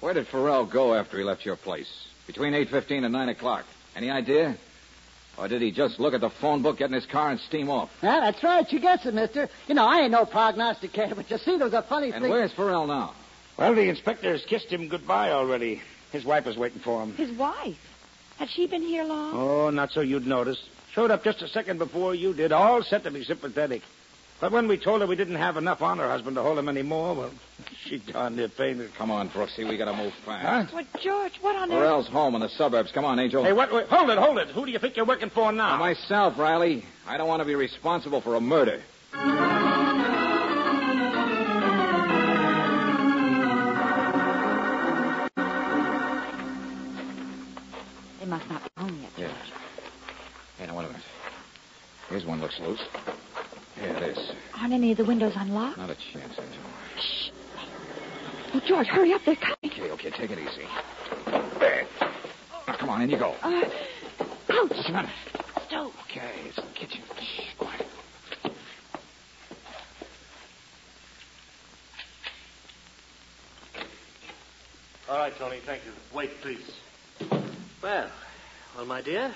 Where 0.00 0.14
did 0.14 0.26
Farrell 0.28 0.64
go 0.64 0.94
after 0.94 1.18
he 1.18 1.24
left 1.24 1.44
your 1.44 1.56
place? 1.56 1.90
Between 2.26 2.52
8.15 2.52 3.04
and 3.04 3.12
9 3.12 3.28
o'clock. 3.30 3.64
Any 3.94 4.10
idea? 4.10 4.56
Or 5.38 5.48
did 5.48 5.60
he 5.60 5.70
just 5.70 6.00
look 6.00 6.14
at 6.14 6.20
the 6.20 6.30
phone 6.30 6.62
book, 6.62 6.78
get 6.78 6.88
in 6.88 6.94
his 6.94 7.06
car, 7.06 7.30
and 7.30 7.38
steam 7.40 7.68
off? 7.68 7.90
Yeah, 8.02 8.20
that's 8.20 8.42
right. 8.42 8.70
You 8.72 8.80
guess 8.80 9.04
it, 9.04 9.14
mister. 9.14 9.48
You 9.68 9.74
know, 9.74 9.86
I 9.86 10.00
ain't 10.00 10.10
no 10.10 10.24
prognosticator, 10.24 11.14
but 11.14 11.30
you 11.30 11.38
see, 11.38 11.56
there 11.56 11.66
was 11.66 11.74
a 11.74 11.82
funny 11.82 12.06
And 12.06 12.14
thing. 12.14 12.24
And 12.24 12.32
where's 12.32 12.52
Farrell 12.52 12.86
now? 12.86 13.12
Well, 13.58 13.74
the 13.74 13.88
inspector's 13.88 14.44
kissed 14.44 14.70
him 14.70 14.88
goodbye 14.88 15.30
already. 15.30 15.82
His 16.12 16.24
wife 16.24 16.46
is 16.46 16.56
waiting 16.56 16.80
for 16.80 17.02
him. 17.02 17.14
His 17.14 17.30
wife. 17.32 17.76
Had 18.38 18.50
she 18.50 18.66
been 18.66 18.82
here 18.82 19.04
long? 19.04 19.34
Oh, 19.34 19.70
not 19.70 19.92
so 19.92 20.00
you'd 20.00 20.26
notice. 20.26 20.62
Showed 20.92 21.10
up 21.10 21.24
just 21.24 21.42
a 21.42 21.48
second 21.48 21.78
before 21.78 22.14
you 22.14 22.32
did, 22.32 22.52
all 22.52 22.82
set 22.82 23.04
to 23.04 23.10
be 23.10 23.24
sympathetic. 23.24 23.82
But 24.40 24.52
when 24.52 24.68
we 24.68 24.76
told 24.76 25.00
her 25.00 25.06
we 25.06 25.16
didn't 25.16 25.36
have 25.36 25.56
enough 25.56 25.80
on 25.80 25.98
her 25.98 26.08
husband 26.08 26.36
to 26.36 26.42
hold 26.42 26.58
him 26.58 26.68
anymore, 26.68 27.14
well, 27.14 27.30
she 27.84 27.98
darn 27.98 28.36
near 28.36 28.48
fainted. 28.48 28.94
Come 28.94 29.10
on, 29.10 29.30
Brooksy. 29.30 29.66
We 29.66 29.78
gotta 29.78 29.94
move 29.96 30.12
fast. 30.24 30.70
Huh? 30.70 30.76
Well, 30.76 31.02
George, 31.02 31.38
what 31.40 31.56
on 31.56 31.70
earth? 31.70 31.78
Farrell's 31.78 32.08
home 32.08 32.34
in 32.34 32.42
the 32.42 32.48
suburbs. 32.50 32.92
Come 32.92 33.04
on, 33.04 33.18
Angel. 33.18 33.42
Hey, 33.42 33.54
what, 33.54 33.72
wait, 33.72 33.86
hold 33.86 34.10
it, 34.10 34.18
hold 34.18 34.38
it. 34.38 34.48
Who 34.48 34.66
do 34.66 34.72
you 34.72 34.78
think 34.78 34.96
you're 34.96 35.06
working 35.06 35.30
for 35.30 35.52
now? 35.52 35.78
Myself, 35.78 36.38
Riley. 36.38 36.84
I 37.06 37.16
don't 37.16 37.28
want 37.28 37.40
to 37.40 37.46
be 37.46 37.54
responsible 37.54 38.20
for 38.20 38.34
a 38.34 38.40
murder. 38.40 38.82
They 48.20 48.26
must 48.26 48.48
not 48.50 48.62
be 48.64 48.70
home 48.82 48.98
yet. 49.02 49.10
Yeah. 49.16 49.32
Hey, 50.58 50.66
now, 50.66 50.76
wait 50.76 50.84
a 50.84 50.88
minute. 50.88 51.02
Here's 52.08 52.24
one 52.24 52.40
looks 52.40 52.58
loose. 52.60 52.80
Here 54.66 54.74
it 54.74 54.78
is. 54.78 54.82
Aren't 54.82 54.82
any 54.82 54.92
of 54.92 54.98
the 54.98 55.04
windows 55.04 55.32
unlocked? 55.36 55.78
Not 55.78 55.90
a 55.90 55.94
chance, 55.94 56.38
Angel. 56.38 56.62
Oh, 58.54 58.60
George, 58.66 58.86
hurry 58.86 59.12
up. 59.12 59.22
They're 59.24 59.36
coming. 59.36 59.56
Okay, 59.64 59.90
okay, 59.90 60.10
take 60.10 60.30
it 60.30 60.38
easy. 60.38 60.66
There. 61.58 61.86
Now, 62.66 62.76
come 62.76 62.88
on, 62.88 63.02
in 63.02 63.10
you 63.10 63.18
go. 63.18 63.34
Uh, 63.42 63.62
ouch. 64.50 64.70
Just 64.70 64.88
a 64.88 64.92
minute. 64.92 65.10
Stove. 65.68 65.94
Okay, 66.10 66.30
it's 66.46 66.56
the 66.56 66.62
kitchen. 66.74 67.02
Shh, 67.20 67.54
quiet. 67.58 67.86
All 75.08 75.18
right, 75.18 75.32
Tony, 75.38 75.60
thank 75.64 75.84
you. 75.84 75.92
Wait, 76.14 76.30
please. 76.42 76.70
Well, 77.82 78.10
well, 78.76 78.86
my 78.86 79.00
dear, 79.02 79.32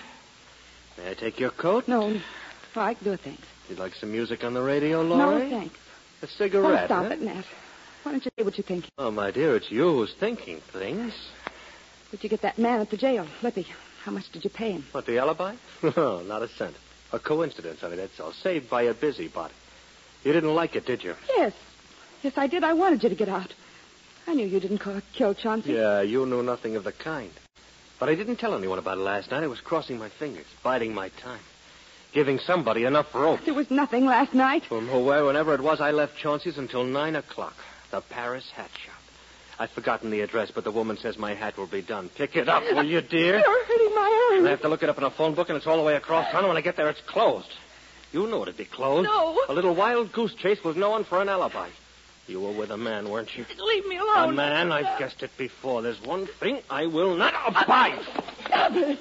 may 0.98 1.10
I 1.10 1.14
take 1.14 1.38
your 1.38 1.50
coat? 1.50 1.86
No, 1.86 2.10
no, 2.10 2.20
I 2.74 2.94
can 2.94 3.04
do 3.04 3.12
it, 3.12 3.20
thanks. 3.20 3.46
You'd 3.70 3.78
like 3.78 3.94
some 3.94 4.10
music 4.10 4.42
on 4.42 4.52
the 4.52 4.62
radio, 4.62 5.00
Laurie? 5.00 5.48
No, 5.48 5.60
thanks. 5.60 5.78
A 6.22 6.26
cigarette? 6.26 6.82
oh, 6.82 6.86
stop 6.86 7.04
huh? 7.04 7.12
it, 7.12 7.22
Nat. 7.22 7.44
Why 8.02 8.10
don't 8.10 8.24
you 8.24 8.30
say 8.36 8.42
what 8.42 8.58
you 8.58 8.64
think? 8.64 8.86
Oh, 8.98 9.12
my 9.12 9.30
dear, 9.30 9.54
it's 9.54 9.70
you 9.70 9.84
who's 9.84 10.12
thinking 10.12 10.60
things. 10.72 11.14
Did 12.10 12.24
you 12.24 12.28
get 12.28 12.42
that 12.42 12.58
man 12.58 12.80
at 12.80 12.90
the 12.90 12.96
jail, 12.96 13.28
Lippy? 13.42 13.68
How 14.02 14.10
much 14.10 14.30
did 14.32 14.42
you 14.42 14.50
pay 14.50 14.72
him? 14.72 14.84
What, 14.90 15.06
the 15.06 15.18
alibi? 15.18 15.54
No, 15.96 16.20
not 16.22 16.42
a 16.42 16.48
cent. 16.48 16.74
A 17.12 17.20
coincidence, 17.20 17.84
I 17.84 17.88
mean, 17.88 17.98
that's 17.98 18.18
all. 18.18 18.32
Saved 18.32 18.68
by 18.68 18.82
a 18.82 18.94
busybody. 18.94 19.54
You 20.24 20.32
didn't 20.32 20.54
like 20.54 20.74
it, 20.74 20.84
did 20.84 21.04
you? 21.04 21.14
Yes. 21.36 21.52
Yes, 22.22 22.32
I 22.36 22.48
did. 22.48 22.64
I 22.64 22.72
wanted 22.72 23.04
you 23.04 23.08
to 23.08 23.14
get 23.14 23.28
out. 23.28 23.54
I 24.26 24.34
knew 24.34 24.46
you 24.46 24.58
didn't 24.58 24.78
call, 24.78 25.00
kill 25.12 25.34
Chauncey. 25.34 25.74
Yeah, 25.74 26.00
you 26.00 26.26
knew 26.26 26.42
nothing 26.42 26.74
of 26.74 26.82
the 26.82 26.92
kind. 26.92 27.30
But 28.00 28.08
I 28.08 28.16
didn't 28.16 28.36
tell 28.36 28.56
anyone 28.56 28.80
about 28.80 28.98
it 28.98 29.02
last 29.02 29.30
night. 29.30 29.44
I 29.44 29.46
was 29.46 29.60
crossing 29.60 29.98
my 29.98 30.08
fingers, 30.08 30.46
biding 30.64 30.92
my 30.92 31.10
time, 31.10 31.40
giving 32.12 32.38
somebody 32.38 32.84
enough 32.84 33.14
rope. 33.14 33.40
There 33.44 33.54
was 33.54 33.70
nothing 33.70 34.06
last 34.06 34.34
night. 34.34 34.64
From 34.64 34.88
where, 35.04 35.24
whenever 35.24 35.54
it 35.54 35.60
was, 35.60 35.80
I 35.80 35.90
left 35.90 36.16
Chauncey's 36.16 36.58
until 36.58 36.84
nine 36.84 37.16
o'clock. 37.16 37.56
The 37.90 38.00
Paris 38.00 38.50
hat 38.50 38.70
shop. 38.84 38.94
I've 39.58 39.70
forgotten 39.70 40.10
the 40.10 40.22
address, 40.22 40.50
but 40.50 40.64
the 40.64 40.70
woman 40.70 40.96
says 40.96 41.18
my 41.18 41.34
hat 41.34 41.58
will 41.58 41.66
be 41.66 41.82
done. 41.82 42.08
Pick 42.08 42.34
it 42.34 42.48
up, 42.48 42.62
will 42.62 42.82
you, 42.82 43.02
dear? 43.02 43.38
You're 43.38 43.64
hurting 43.64 43.94
my 43.94 44.30
arm. 44.32 44.46
I 44.46 44.50
have 44.50 44.62
to 44.62 44.68
look 44.68 44.82
it 44.82 44.88
up 44.88 44.96
in 44.96 45.04
a 45.04 45.10
phone 45.10 45.34
book, 45.34 45.50
and 45.50 45.56
it's 45.56 45.66
all 45.66 45.76
the 45.76 45.82
way 45.82 45.96
across 45.96 46.30
town. 46.30 46.48
When 46.48 46.56
I 46.56 46.62
get 46.62 46.76
there, 46.76 46.88
it's 46.88 47.02
closed. 47.02 47.52
You 48.12 48.26
know 48.26 48.42
it'd 48.42 48.56
be 48.56 48.64
closed. 48.64 49.04
No. 49.06 49.38
A 49.48 49.52
little 49.52 49.74
wild 49.74 50.12
goose 50.12 50.34
chase 50.34 50.64
with 50.64 50.76
no 50.76 50.90
one 50.90 51.04
for 51.04 51.20
an 51.20 51.28
alibi. 51.28 51.68
You 52.26 52.40
were 52.40 52.52
with 52.52 52.70
a 52.70 52.76
man, 52.76 53.10
weren't 53.10 53.36
you? 53.36 53.44
Leave 53.58 53.86
me 53.86 53.98
alone. 53.98 54.30
A 54.30 54.32
man, 54.32 54.72
I've 54.72 54.98
guessed 54.98 55.22
it 55.22 55.36
before. 55.36 55.82
There's 55.82 56.00
one 56.00 56.26
thing 56.26 56.60
I 56.70 56.86
will 56.86 57.14
not 57.16 57.34
abide. 57.46 58.00
Stop 58.46 58.72
it. 58.72 58.98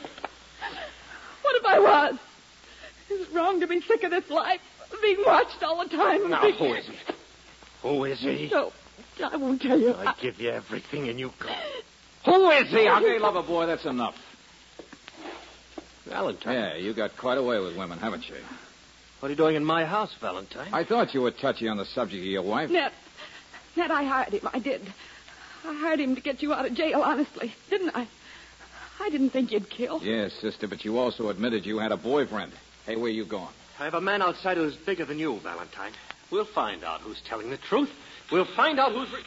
What 1.41 1.55
if 1.55 1.65
I 1.65 1.79
was? 1.79 2.19
Is 3.09 3.21
it 3.21 3.33
wrong 3.33 3.59
to 3.61 3.67
be 3.67 3.81
sick 3.81 4.03
of 4.03 4.11
this 4.11 4.29
life? 4.29 4.61
Being 5.01 5.23
watched 5.25 5.63
all 5.63 5.83
the 5.83 5.89
time? 5.89 6.29
Now, 6.29 6.41
being- 6.41 6.55
who 6.55 6.73
is 6.73 6.85
he? 6.85 6.93
Who 7.81 8.03
is 8.05 8.19
he? 8.19 8.49
No, 8.51 8.71
I 9.21 9.35
won't 9.37 9.61
tell 9.61 9.79
you. 9.79 9.93
I 9.95 10.13
give 10.21 10.39
you 10.39 10.49
everything 10.49 11.09
and 11.09 11.19
you 11.19 11.31
go. 11.39 11.49
Who 12.25 12.49
is 12.51 12.69
he? 12.69 12.87
Okay, 12.89 13.19
lover 13.19 13.41
boy, 13.43 13.65
that's 13.65 13.85
enough. 13.85 14.15
Valentine. 16.05 16.53
Yeah, 16.53 16.75
you 16.75 16.93
got 16.93 17.15
quite 17.17 17.37
a 17.37 17.43
way 17.43 17.59
with 17.59 17.77
women, 17.77 17.99
haven't 17.99 18.27
you? 18.27 18.35
What 19.19 19.27
are 19.27 19.31
you 19.31 19.37
doing 19.37 19.55
in 19.55 19.63
my 19.65 19.85
house, 19.85 20.13
Valentine? 20.19 20.69
I 20.73 20.83
thought 20.83 21.13
you 21.13 21.21
were 21.21 21.31
touchy 21.31 21.67
on 21.67 21.77
the 21.77 21.85
subject 21.85 22.21
of 22.21 22.25
your 22.27 22.41
wife. 22.41 22.69
Ned, 22.69 22.91
Ned, 23.75 23.91
I 23.91 24.03
hired 24.03 24.33
him. 24.33 24.49
I 24.53 24.59
did. 24.59 24.81
I 25.65 25.73
hired 25.75 25.99
him 25.99 26.15
to 26.15 26.21
get 26.21 26.41
you 26.41 26.53
out 26.53 26.65
of 26.65 26.73
jail, 26.73 27.01
honestly, 27.01 27.53
didn't 27.69 27.95
I? 27.95 28.07
I 29.01 29.09
didn't 29.09 29.29
think 29.31 29.51
you'd 29.51 29.69
kill. 29.69 30.01
Yes, 30.03 30.33
sister, 30.33 30.67
but 30.67 30.83
you 30.83 30.97
also 30.97 31.29
admitted 31.29 31.65
you 31.65 31.79
had 31.79 31.91
a 31.91 31.97
boyfriend. 31.97 32.53
Hey, 32.85 32.95
where 32.95 33.05
are 33.05 33.09
you 33.09 33.25
going? 33.25 33.49
I 33.79 33.85
have 33.85 33.93
a 33.93 34.01
man 34.01 34.21
outside 34.21 34.57
who's 34.57 34.75
bigger 34.75 35.05
than 35.05 35.19
you, 35.19 35.39
Valentine. 35.39 35.93
We'll 36.31 36.45
find 36.45 36.83
out 36.83 37.01
who's 37.01 37.21
telling 37.27 37.49
the 37.49 37.57
truth. 37.57 37.89
We'll 38.31 38.45
find 38.55 38.79
out 38.79 38.91
who's. 38.91 39.11
Re- 39.11 39.23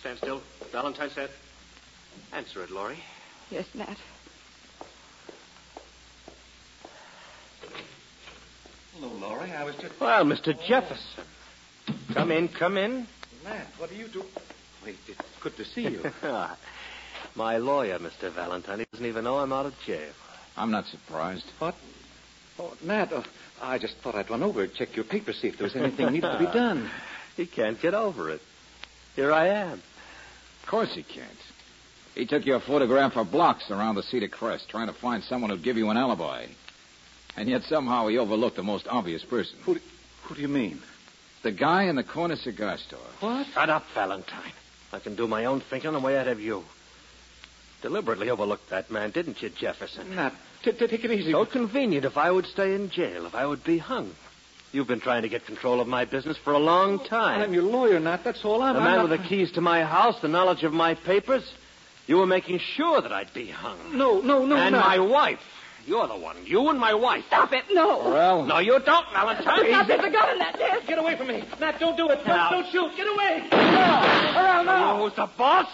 Stand 0.00 0.18
still. 0.18 0.42
Valentine 0.72 1.10
said. 1.10 1.30
Answer 2.32 2.62
it, 2.62 2.70
Laurie. 2.70 2.98
Yes, 3.50 3.66
Nat. 3.74 3.96
Hello, 8.94 9.12
Laurie. 9.14 9.52
I 9.52 9.64
was 9.64 9.74
just. 9.76 9.98
Well, 10.00 10.24
Mr. 10.24 10.54
Jefferson. 10.66 11.24
Come 12.14 12.30
in, 12.30 12.48
come 12.48 12.76
in. 12.76 13.06
Matt, 13.44 13.66
what 13.78 13.90
do 13.90 13.96
you 13.96 14.08
do? 14.08 14.24
Wait, 14.84 14.96
it's 15.08 15.20
good 15.42 15.56
to 15.56 15.64
see 15.64 15.82
you. 15.82 16.02
My 17.34 17.58
lawyer, 17.58 17.98
Mr. 17.98 18.32
Valentine. 18.32 18.78
He 18.80 18.86
doesn't 18.92 19.06
even 19.06 19.24
know 19.24 19.38
I'm 19.38 19.52
out 19.52 19.66
of 19.66 19.74
jail. 19.84 20.12
I'm 20.56 20.70
not 20.70 20.86
surprised. 20.86 21.44
What? 21.58 21.74
Oh, 22.58 22.74
Nat, 22.82 23.12
uh, 23.12 23.22
I 23.60 23.78
just 23.78 23.96
thought 23.98 24.14
I'd 24.14 24.30
run 24.30 24.42
over 24.42 24.62
and 24.62 24.72
check 24.74 24.96
your 24.96 25.04
papers, 25.04 25.38
see 25.40 25.48
if 25.48 25.58
there 25.58 25.66
was 25.66 25.76
anything 25.76 26.12
needed 26.12 26.30
to 26.30 26.38
be 26.38 26.46
done. 26.46 26.90
He 27.36 27.44
can't 27.44 27.78
get 27.78 27.92
over 27.92 28.30
it. 28.30 28.40
Here 29.14 29.30
I 29.30 29.48
am. 29.48 29.74
Of 29.74 30.68
course 30.68 30.94
he 30.94 31.02
can't. 31.02 31.28
He 32.14 32.24
took 32.24 32.46
your 32.46 32.60
photograph 32.60 33.12
for 33.12 33.24
blocks 33.26 33.70
around 33.70 33.96
the 33.96 34.02
Cedar 34.02 34.28
Crest, 34.28 34.70
trying 34.70 34.86
to 34.86 34.94
find 34.94 35.22
someone 35.22 35.50
who'd 35.50 35.62
give 35.62 35.76
you 35.76 35.90
an 35.90 35.98
alibi. 35.98 36.46
And 37.36 37.46
yet 37.46 37.62
somehow 37.64 38.06
he 38.06 38.16
overlooked 38.16 38.56
the 38.56 38.62
most 38.62 38.88
obvious 38.88 39.22
person. 39.22 39.58
Who 39.64 39.74
do, 39.74 39.80
who 40.22 40.34
do 40.34 40.40
you 40.40 40.48
mean? 40.48 40.80
The 41.42 41.52
guy 41.52 41.84
in 41.84 41.96
the 41.96 42.02
corner 42.02 42.36
cigar 42.36 42.78
store. 42.78 42.98
What? 43.20 43.46
Shut 43.52 43.68
up, 43.68 43.84
Valentine. 43.94 44.52
I 44.94 44.98
can 44.98 45.14
do 45.14 45.28
my 45.28 45.44
own 45.44 45.60
thinking 45.60 45.92
the 45.92 46.00
way 46.00 46.16
I'd 46.16 46.26
have 46.26 46.40
you. 46.40 46.64
Deliberately 47.82 48.30
overlooked 48.30 48.70
that 48.70 48.90
man, 48.90 49.10
didn't 49.10 49.42
you, 49.42 49.50
Jefferson? 49.50 50.14
Not. 50.16 50.32
t- 50.62 50.72
t- 50.72 50.86
take 50.86 51.04
it 51.04 51.10
easy. 51.10 51.32
So 51.32 51.44
convenient 51.44 52.04
if 52.04 52.16
I 52.16 52.30
would 52.30 52.46
stay 52.46 52.74
in 52.74 52.90
jail, 52.90 53.26
if 53.26 53.34
I 53.34 53.46
would 53.46 53.62
be 53.64 53.78
hung. 53.78 54.12
You've 54.72 54.88
been 54.88 55.00
trying 55.00 55.22
to 55.22 55.28
get 55.28 55.46
control 55.46 55.80
of 55.80 55.86
my 55.86 56.04
business 56.04 56.36
for 56.36 56.52
a 56.52 56.58
long 56.58 57.00
oh, 57.00 57.06
time. 57.06 57.40
I'm 57.40 57.54
your 57.54 57.62
lawyer, 57.62 58.00
Nat. 58.00 58.24
That's 58.24 58.44
all 58.44 58.62
I'm. 58.62 58.74
the 58.74 58.80
I'm 58.80 58.84
man 58.86 58.96
not- 58.98 59.08
with 59.10 59.20
the 59.20 59.28
keys 59.28 59.52
to 59.52 59.60
my 59.60 59.82
house, 59.84 60.20
the 60.20 60.28
knowledge 60.28 60.64
of 60.64 60.72
my 60.72 60.94
papers. 60.94 61.50
You 62.06 62.18
were 62.18 62.26
making 62.26 62.58
sure 62.60 63.00
that 63.00 63.12
I'd 63.12 63.32
be 63.34 63.48
hung. 63.48 63.78
No, 63.96 64.20
no, 64.20 64.44
no, 64.46 64.56
And 64.56 64.76
my 64.76 64.98
wife. 64.98 65.40
You're 65.86 66.08
the 66.08 66.16
one. 66.16 66.36
You 66.44 66.68
and 66.68 66.80
my 66.80 66.94
wife. 66.94 67.24
Stop 67.28 67.52
it. 67.52 67.64
No. 67.70 67.98
Well, 68.10 68.44
No, 68.44 68.58
you 68.58 68.78
don't, 68.84 69.06
Valentine. 69.12 69.66
Stop 69.68 69.88
it. 69.88 70.02
The 70.02 70.10
gun 70.10 70.30
in 70.30 70.38
that 70.40 70.58
desk. 70.58 70.86
Get 70.88 70.98
away 70.98 71.16
from 71.16 71.28
me. 71.28 71.44
Matt, 71.60 71.78
don't 71.78 71.96
do 71.96 72.08
it. 72.10 72.26
Now. 72.26 72.50
Don't 72.50 72.66
shoot. 72.72 72.90
Get 72.96 73.06
away. 73.06 73.48
Around 73.52 74.66
You 74.66 74.72
know 74.72 75.04
who's 75.04 75.14
the 75.14 75.28
boss? 75.38 75.68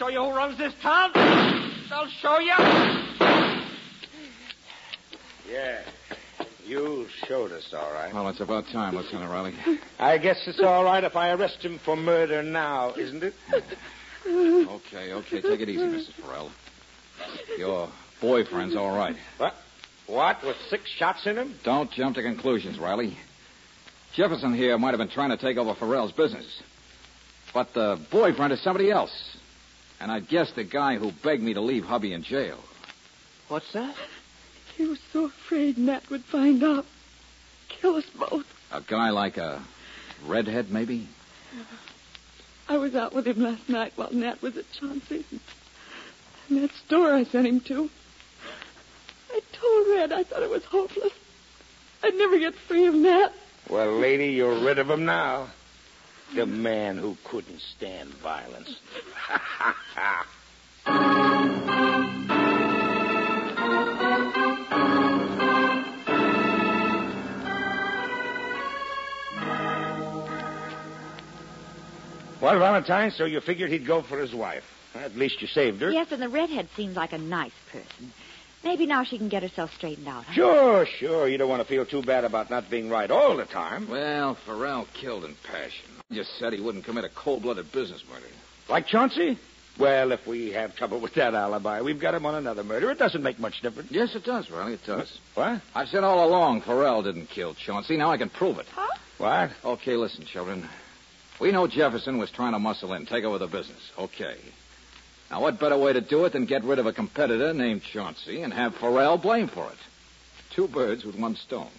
Show 0.00 0.08
you 0.08 0.22
who 0.22 0.34
runs 0.34 0.56
this 0.56 0.72
town? 0.80 1.10
I'll 1.14 2.08
show 2.22 2.38
you. 2.38 2.54
Yeah. 5.46 5.82
You 6.64 7.06
showed 7.26 7.52
us, 7.52 7.74
all 7.74 7.92
right. 7.92 8.10
well, 8.14 8.26
it's 8.30 8.40
about 8.40 8.66
time, 8.68 8.96
Lieutenant 8.96 9.30
Riley. 9.30 9.52
I 9.98 10.16
guess 10.16 10.48
it's 10.48 10.60
all 10.60 10.84
right 10.84 11.04
if 11.04 11.16
I 11.16 11.32
arrest 11.32 11.62
him 11.62 11.78
for 11.78 11.96
murder 11.96 12.42
now, 12.42 12.94
isn't 12.94 13.22
it? 13.22 13.34
Okay, 14.26 15.12
okay, 15.12 15.42
take 15.42 15.60
it 15.60 15.68
easy, 15.68 15.82
Mrs. 15.82 16.12
Farrell. 16.14 16.50
Your 17.58 17.90
boyfriend's 18.22 18.76
all 18.76 18.96
right. 18.96 19.16
What? 19.36 19.54
What? 20.06 20.42
With 20.42 20.56
six 20.70 20.88
shots 20.88 21.26
in 21.26 21.36
him? 21.36 21.56
Don't 21.62 21.90
jump 21.90 22.16
to 22.16 22.22
conclusions, 22.22 22.78
Riley. 22.78 23.18
Jefferson 24.14 24.54
here 24.54 24.78
might 24.78 24.92
have 24.92 24.98
been 24.98 25.10
trying 25.10 25.30
to 25.30 25.36
take 25.36 25.58
over 25.58 25.74
Farrell's 25.74 26.12
business. 26.12 26.62
But 27.52 27.74
the 27.74 28.00
boyfriend 28.10 28.54
is 28.54 28.62
somebody 28.62 28.90
else. 28.90 29.36
And 30.00 30.10
I 30.10 30.20
guess 30.20 30.52
the 30.52 30.64
guy 30.64 30.96
who 30.96 31.12
begged 31.12 31.42
me 31.42 31.54
to 31.54 31.60
leave 31.60 31.84
hubby 31.84 32.12
in 32.12 32.22
jail. 32.22 32.58
What's 33.48 33.72
that? 33.72 33.94
He 34.76 34.86
was 34.86 34.98
so 35.12 35.26
afraid 35.26 35.76
Nat 35.76 36.08
would 36.08 36.24
find 36.24 36.62
out. 36.64 36.86
Kill 37.68 37.96
us 37.96 38.06
both. 38.18 38.46
A 38.72 38.80
guy 38.80 39.10
like 39.10 39.36
a 39.36 39.60
redhead, 40.26 40.70
maybe? 40.70 41.06
I 42.68 42.78
was 42.78 42.94
out 42.94 43.12
with 43.12 43.26
him 43.26 43.42
last 43.42 43.68
night 43.68 43.92
while 43.96 44.12
Nat 44.12 44.40
was 44.40 44.56
at 44.56 44.70
Chauncey's. 44.72 45.24
And 46.48 46.62
that 46.62 46.72
store 46.72 47.12
I 47.12 47.24
sent 47.24 47.46
him 47.46 47.60
to. 47.60 47.90
I 49.32 49.40
told 49.52 49.88
Red 49.88 50.12
I 50.12 50.22
thought 50.22 50.42
it 50.42 50.50
was 50.50 50.64
hopeless. 50.64 51.12
I'd 52.02 52.14
never 52.14 52.38
get 52.38 52.54
free 52.54 52.86
of 52.86 52.94
Nat. 52.94 53.32
Well, 53.68 53.98
lady, 53.98 54.28
you're 54.28 54.64
rid 54.64 54.78
of 54.78 54.88
him 54.88 55.04
now. 55.04 55.48
The 56.34 56.46
man 56.46 56.96
who 56.96 57.16
couldn't 57.24 57.60
stand 57.60 58.10
violence. 58.14 58.76
well, 72.40 72.58
Valentine, 72.58 73.10
so 73.10 73.24
you 73.24 73.40
figured 73.40 73.70
he'd 73.70 73.86
go 73.86 74.02
for 74.02 74.20
his 74.20 74.32
wife. 74.32 74.62
At 74.94 75.16
least 75.16 75.42
you 75.42 75.48
saved 75.48 75.80
her. 75.80 75.90
Yes, 75.90 76.12
and 76.12 76.22
the 76.22 76.28
redhead 76.28 76.68
seems 76.76 76.94
like 76.96 77.12
a 77.12 77.18
nice 77.18 77.52
person. 77.72 78.12
Maybe 78.62 78.84
now 78.86 79.04
she 79.04 79.16
can 79.16 79.28
get 79.28 79.42
herself 79.42 79.72
straightened 79.74 80.06
out. 80.08 80.24
Huh? 80.24 80.32
Sure, 80.32 80.86
sure. 80.86 81.28
You 81.28 81.38
don't 81.38 81.48
want 81.48 81.62
to 81.62 81.68
feel 81.68 81.86
too 81.86 82.02
bad 82.02 82.24
about 82.24 82.50
not 82.50 82.70
being 82.70 82.90
right 82.90 83.10
all 83.10 83.36
the 83.36 83.46
time. 83.46 83.88
Well, 83.88 84.34
Farrell 84.46 84.86
killed 84.92 85.24
in 85.24 85.34
passion. 85.44 85.86
He 86.08 86.16
just 86.16 86.38
said 86.38 86.52
he 86.52 86.60
wouldn't 86.60 86.84
commit 86.84 87.04
a 87.04 87.08
cold-blooded 87.08 87.72
business 87.72 88.02
murder. 88.10 88.26
Like 88.68 88.86
Chauncey? 88.86 89.38
Well, 89.78 90.12
if 90.12 90.26
we 90.26 90.50
have 90.52 90.76
trouble 90.76 91.00
with 91.00 91.14
that 91.14 91.34
alibi, 91.34 91.80
we've 91.80 92.00
got 92.00 92.14
him 92.14 92.26
on 92.26 92.34
another 92.34 92.62
murder. 92.62 92.90
It 92.90 92.98
doesn't 92.98 93.22
make 93.22 93.38
much 93.38 93.62
difference. 93.62 93.90
Yes, 93.90 94.14
it 94.14 94.24
does, 94.24 94.50
Riley. 94.50 94.74
It 94.74 94.84
does. 94.84 95.18
What? 95.34 95.62
I've 95.74 95.88
said 95.88 96.04
all 96.04 96.28
along 96.28 96.62
Farrell 96.62 97.02
didn't 97.02 97.30
kill 97.30 97.54
Chauncey. 97.54 97.96
Now 97.96 98.10
I 98.10 98.18
can 98.18 98.28
prove 98.28 98.58
it. 98.58 98.66
Huh? 98.74 98.94
What? 99.16 99.50
Okay, 99.64 99.96
listen, 99.96 100.26
children. 100.26 100.68
We 101.40 101.50
know 101.50 101.66
Jefferson 101.66 102.18
was 102.18 102.30
trying 102.30 102.52
to 102.52 102.58
muscle 102.58 102.92
in, 102.92 103.06
take 103.06 103.24
over 103.24 103.38
the 103.38 103.46
business. 103.46 103.90
Okay. 103.98 104.36
Now, 105.30 105.40
what 105.40 105.60
better 105.60 105.78
way 105.78 105.92
to 105.92 106.00
do 106.00 106.24
it 106.24 106.32
than 106.32 106.44
get 106.44 106.64
rid 106.64 106.78
of 106.80 106.86
a 106.86 106.92
competitor 106.92 107.54
named 107.54 107.82
Chauncey 107.82 108.42
and 108.42 108.52
have 108.52 108.74
Farrell 108.76 109.16
blamed 109.16 109.52
for 109.52 109.66
it? 109.70 109.78
Two 110.54 110.66
birds 110.66 111.04
with 111.04 111.16
one 111.16 111.36
stone. 111.36 111.70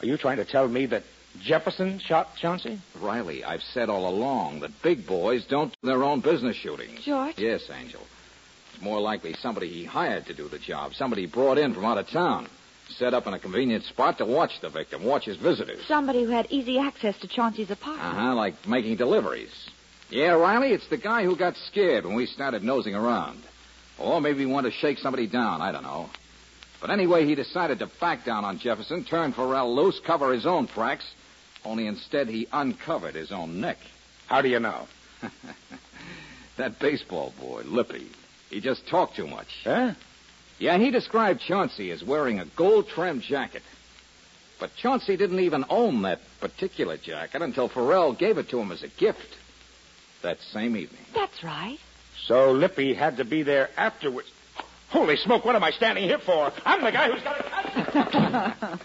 Are 0.00 0.06
you 0.06 0.16
trying 0.16 0.38
to 0.38 0.44
tell 0.44 0.66
me 0.66 0.86
that 0.86 1.04
Jefferson 1.40 2.00
shot 2.00 2.34
Chauncey? 2.36 2.80
Riley, 3.00 3.44
I've 3.44 3.62
said 3.62 3.88
all 3.88 4.08
along 4.08 4.60
that 4.60 4.82
big 4.82 5.06
boys 5.06 5.44
don't 5.44 5.70
do 5.80 5.86
their 5.86 6.02
own 6.02 6.20
business 6.20 6.56
shooting. 6.56 6.98
George? 7.04 7.38
Yes, 7.38 7.62
Angel. 7.72 8.00
It's 8.74 8.82
more 8.82 9.00
likely 9.00 9.34
somebody 9.34 9.68
he 9.68 9.84
hired 9.84 10.26
to 10.26 10.34
do 10.34 10.48
the 10.48 10.58
job, 10.58 10.94
somebody 10.94 11.22
he 11.22 11.28
brought 11.28 11.58
in 11.58 11.74
from 11.74 11.84
out 11.84 11.98
of 11.98 12.08
town. 12.08 12.48
Set 12.88 13.14
up 13.14 13.28
in 13.28 13.32
a 13.32 13.38
convenient 13.38 13.84
spot 13.84 14.18
to 14.18 14.26
watch 14.26 14.60
the 14.60 14.68
victim, 14.68 15.04
watch 15.04 15.24
his 15.24 15.36
visitors. 15.36 15.86
Somebody 15.86 16.24
who 16.24 16.30
had 16.30 16.48
easy 16.50 16.78
access 16.78 17.16
to 17.20 17.28
Chauncey's 17.28 17.70
apartment. 17.70 18.08
Uh 18.08 18.20
huh, 18.20 18.34
like 18.34 18.66
making 18.66 18.96
deliveries. 18.96 19.70
Yeah, 20.12 20.32
Riley, 20.32 20.72
it's 20.72 20.86
the 20.88 20.98
guy 20.98 21.24
who 21.24 21.36
got 21.36 21.56
scared 21.56 22.04
when 22.04 22.14
we 22.14 22.26
started 22.26 22.62
nosing 22.62 22.94
around. 22.94 23.42
Or 23.98 24.20
maybe 24.20 24.40
he 24.40 24.46
wanted 24.46 24.72
to 24.72 24.76
shake 24.76 24.98
somebody 24.98 25.26
down, 25.26 25.62
I 25.62 25.72
don't 25.72 25.84
know. 25.84 26.10
But 26.82 26.90
anyway, 26.90 27.24
he 27.24 27.34
decided 27.34 27.78
to 27.78 27.86
back 27.86 28.22
down 28.22 28.44
on 28.44 28.58
Jefferson, 28.58 29.04
turn 29.04 29.32
Farrell 29.32 29.74
loose, 29.74 29.98
cover 30.00 30.34
his 30.34 30.44
own 30.44 30.66
tracks, 30.66 31.10
only 31.64 31.86
instead 31.86 32.28
he 32.28 32.46
uncovered 32.52 33.14
his 33.14 33.32
own 33.32 33.62
neck. 33.62 33.78
How 34.26 34.42
do 34.42 34.50
you 34.50 34.60
know? 34.60 34.86
that 36.58 36.78
baseball 36.78 37.32
boy, 37.40 37.62
Lippy, 37.64 38.06
he 38.50 38.60
just 38.60 38.86
talked 38.86 39.16
too 39.16 39.26
much. 39.26 39.62
Huh? 39.64 39.92
Yeah, 40.58 40.76
he 40.76 40.90
described 40.90 41.40
Chauncey 41.40 41.90
as 41.90 42.04
wearing 42.04 42.38
a 42.38 42.44
gold 42.44 42.86
trimmed 42.86 43.22
jacket. 43.22 43.62
But 44.60 44.76
Chauncey 44.76 45.16
didn't 45.16 45.40
even 45.40 45.64
own 45.70 46.02
that 46.02 46.20
particular 46.38 46.98
jacket 46.98 47.40
until 47.40 47.68
Farrell 47.68 48.12
gave 48.12 48.36
it 48.36 48.50
to 48.50 48.60
him 48.60 48.72
as 48.72 48.82
a 48.82 48.88
gift 48.88 49.38
that 50.22 50.40
same 50.40 50.76
evening. 50.76 51.00
That's 51.14 51.42
right. 51.42 51.78
So 52.26 52.52
Lippy 52.52 52.94
had 52.94 53.16
to 53.18 53.24
be 53.24 53.42
there 53.42 53.70
afterwards. 53.76 54.28
Holy 54.90 55.16
smoke, 55.16 55.44
what 55.44 55.56
am 55.56 55.64
I 55.64 55.70
standing 55.70 56.04
here 56.04 56.18
for? 56.18 56.52
I'm 56.64 56.82
the 56.84 56.92
guy 56.92 57.10
who's 57.10 57.22
got 57.22 57.40
it. 57.40 58.80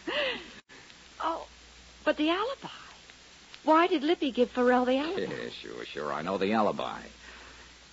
oh, 1.21 1.47
but 2.05 2.17
the 2.17 2.29
alibi. 2.29 2.69
Why 3.65 3.87
did 3.87 4.03
Lippy 4.03 4.31
give 4.31 4.49
Farrell 4.51 4.85
the 4.85 4.97
alibi? 4.97 5.21
Yeah, 5.21 5.49
sure, 5.61 5.85
sure. 5.85 6.13
I 6.13 6.21
know 6.21 6.37
the 6.37 6.53
alibi. 6.53 7.01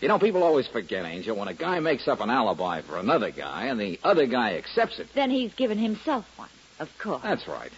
You 0.01 0.09
know, 0.09 0.19
people 0.19 0.43
always 0.43 0.69
forget, 0.69 1.05
Angel, 1.05 1.37
when 1.37 1.49
a 1.49 1.55
guy 1.55 1.81
makes 1.81 2.07
up 2.07 2.21
an 2.21 2.31
alibi 2.31 2.83
for 2.83 2.99
another 2.99 3.31
guy 3.31 3.67
and 3.67 3.81
the 3.81 3.99
other 4.05 4.27
guy 4.27 4.55
accepts 4.55 4.99
it. 4.99 5.09
Then 5.15 5.31
he's 5.31 5.53
given 5.55 5.79
himself 5.79 6.25
one, 6.37 6.49
of 6.79 6.89
course. 6.99 7.23
That's 7.23 7.49
right. 7.49 7.73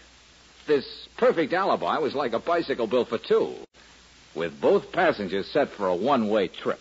This 0.67 1.09
perfect 1.17 1.53
alibi 1.53 1.99
was 1.99 2.15
like 2.15 2.33
a 2.33 2.39
bicycle 2.39 2.87
built 2.87 3.09
for 3.09 3.19
two, 3.19 3.55
with 4.37 4.61
both 4.61 4.93
passengers 4.93 5.47
set 5.49 5.71
for 5.71 5.89
a 5.89 5.97
one 5.97 6.29
way 6.29 6.49
trip. 6.49 6.81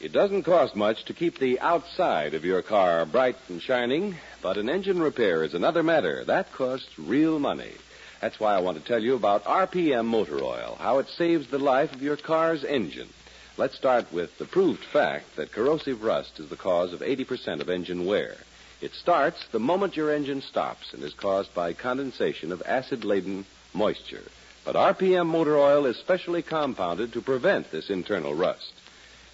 It 0.00 0.12
doesn't 0.12 0.42
cost 0.42 0.76
much 0.76 1.06
to 1.06 1.14
keep 1.14 1.38
the 1.38 1.58
outside 1.60 2.34
of 2.34 2.44
your 2.44 2.60
car 2.60 3.06
bright 3.06 3.36
and 3.48 3.62
shining, 3.62 4.16
but 4.42 4.58
an 4.58 4.68
engine 4.68 5.00
repair 5.00 5.42
is 5.42 5.54
another 5.54 5.82
matter. 5.82 6.24
That 6.24 6.52
costs 6.52 6.98
real 6.98 7.38
money. 7.38 7.72
That's 8.20 8.38
why 8.38 8.54
I 8.54 8.60
want 8.60 8.78
to 8.78 8.84
tell 8.84 9.02
you 9.02 9.14
about 9.14 9.44
RPM 9.44 10.04
Motor 10.04 10.44
Oil, 10.44 10.76
how 10.78 10.98
it 10.98 11.08
saves 11.08 11.48
the 11.48 11.58
life 11.58 11.94
of 11.94 12.02
your 12.02 12.16
car's 12.16 12.62
engine. 12.62 13.08
Let's 13.58 13.76
start 13.76 14.10
with 14.10 14.38
the 14.38 14.46
proved 14.46 14.82
fact 14.82 15.36
that 15.36 15.52
corrosive 15.52 16.02
rust 16.02 16.40
is 16.40 16.48
the 16.48 16.56
cause 16.56 16.94
of 16.94 17.00
80% 17.00 17.60
of 17.60 17.68
engine 17.68 18.06
wear. 18.06 18.36
It 18.80 18.94
starts 18.94 19.46
the 19.48 19.60
moment 19.60 19.94
your 19.94 20.10
engine 20.10 20.40
stops 20.40 20.94
and 20.94 21.02
is 21.02 21.12
caused 21.12 21.52
by 21.52 21.74
condensation 21.74 22.50
of 22.50 22.62
acid 22.64 23.04
laden 23.04 23.44
moisture. 23.74 24.24
But 24.64 24.74
RPM 24.74 25.26
Motor 25.26 25.58
Oil 25.58 25.84
is 25.84 25.98
specially 25.98 26.40
compounded 26.40 27.12
to 27.12 27.20
prevent 27.20 27.70
this 27.70 27.90
internal 27.90 28.32
rust. 28.32 28.72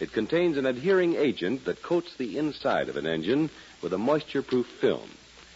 It 0.01 0.13
contains 0.13 0.57
an 0.57 0.67
adhering 0.67 1.15
agent 1.15 1.65
that 1.67 1.83
coats 1.85 2.13
the 2.17 2.39
inside 2.39 2.89
of 2.89 2.97
an 2.97 3.07
engine 3.07 3.51
with 3.83 3.93
a 3.93 3.99
moisture 3.99 4.43
proof 4.43 4.67
film. 4.81 5.11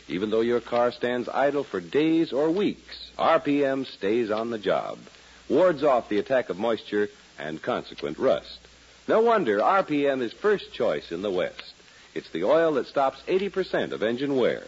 Even 0.06 0.30
though 0.30 0.40
your 0.40 0.60
car 0.60 0.92
stands 0.92 1.28
idle 1.28 1.64
for 1.64 1.80
days 1.80 2.32
or 2.32 2.48
weeks, 2.48 3.10
RPM 3.18 3.86
stays 3.86 4.30
on 4.30 4.50
the 4.50 4.58
job, 4.58 4.98
wards 5.48 5.82
off 5.82 6.08
the 6.08 6.18
attack 6.18 6.48
of 6.48 6.58
moisture 6.58 7.08
and 7.38 7.60
consequent 7.62 8.18
rust. 8.18 8.58
No 9.08 9.20
wonder 9.20 9.58
RPM 9.58 10.22
is 10.22 10.32
first 10.32 10.72
choice 10.72 11.10
in 11.10 11.22
the 11.22 11.30
West. 11.30 11.74
It's 12.14 12.30
the 12.30 12.44
oil 12.44 12.74
that 12.74 12.86
stops 12.86 13.22
80% 13.26 13.92
of 13.92 14.02
engine 14.02 14.36
wear. 14.36 14.62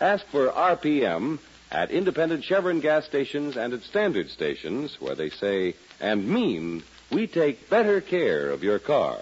Ask 0.00 0.26
for 0.26 0.48
RPM 0.48 1.38
at 1.70 1.90
independent 1.90 2.44
Chevron 2.44 2.80
gas 2.80 3.04
stations 3.04 3.56
and 3.56 3.72
at 3.72 3.82
standard 3.82 4.30
stations 4.30 5.00
where 5.00 5.14
they 5.14 5.30
say 5.30 5.74
and 6.00 6.28
mean 6.28 6.82
we 7.10 7.26
take 7.26 7.70
better 7.70 8.00
care 8.00 8.50
of 8.50 8.62
your 8.62 8.78
car. 8.78 9.18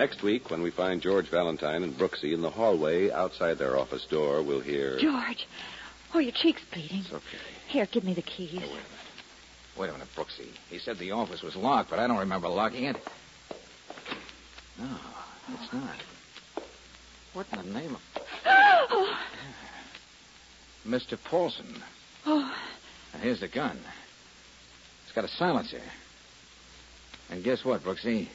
Next 0.00 0.22
week, 0.22 0.50
when 0.50 0.62
we 0.62 0.70
find 0.70 1.02
George 1.02 1.28
Valentine 1.28 1.82
and 1.82 1.92
Brooksy 1.92 2.32
in 2.32 2.40
the 2.40 2.48
hallway 2.48 3.10
outside 3.10 3.58
their 3.58 3.78
office 3.78 4.06
door, 4.06 4.42
we'll 4.42 4.60
hear. 4.62 4.98
George. 4.98 5.46
Oh, 6.14 6.18
your 6.18 6.32
cheek's 6.32 6.62
bleeding. 6.72 7.00
It's 7.00 7.12
okay. 7.12 7.36
Here, 7.68 7.84
give 7.84 8.02
me 8.02 8.14
the 8.14 8.22
keys. 8.22 8.52
Hey, 8.52 8.60
wait 8.60 8.64
a 8.64 8.70
minute. 8.70 8.86
Wait 9.76 9.90
a 9.90 9.92
minute, 9.92 10.08
Brooksy. 10.16 10.48
He 10.70 10.78
said 10.78 10.96
the 10.96 11.10
office 11.10 11.42
was 11.42 11.54
locked, 11.54 11.90
but 11.90 11.98
I 11.98 12.06
don't 12.06 12.16
remember 12.16 12.48
locking 12.48 12.84
it. 12.84 12.96
No, 14.78 14.96
it's 15.52 15.70
not. 15.70 15.96
What 17.34 17.46
in 17.52 17.58
the 17.58 17.78
name 17.78 17.94
of. 17.94 18.00
Oh. 18.46 19.18
Mr. 20.88 21.18
Paulson. 21.22 21.82
oh. 22.24 22.54
And 23.12 23.22
here's 23.22 23.40
the 23.40 23.48
gun. 23.48 23.78
It's 25.04 25.14
got 25.14 25.26
a 25.26 25.28
silencer. 25.28 25.82
And 27.28 27.44
guess 27.44 27.66
what, 27.66 27.82
Brooksy? 27.82 28.28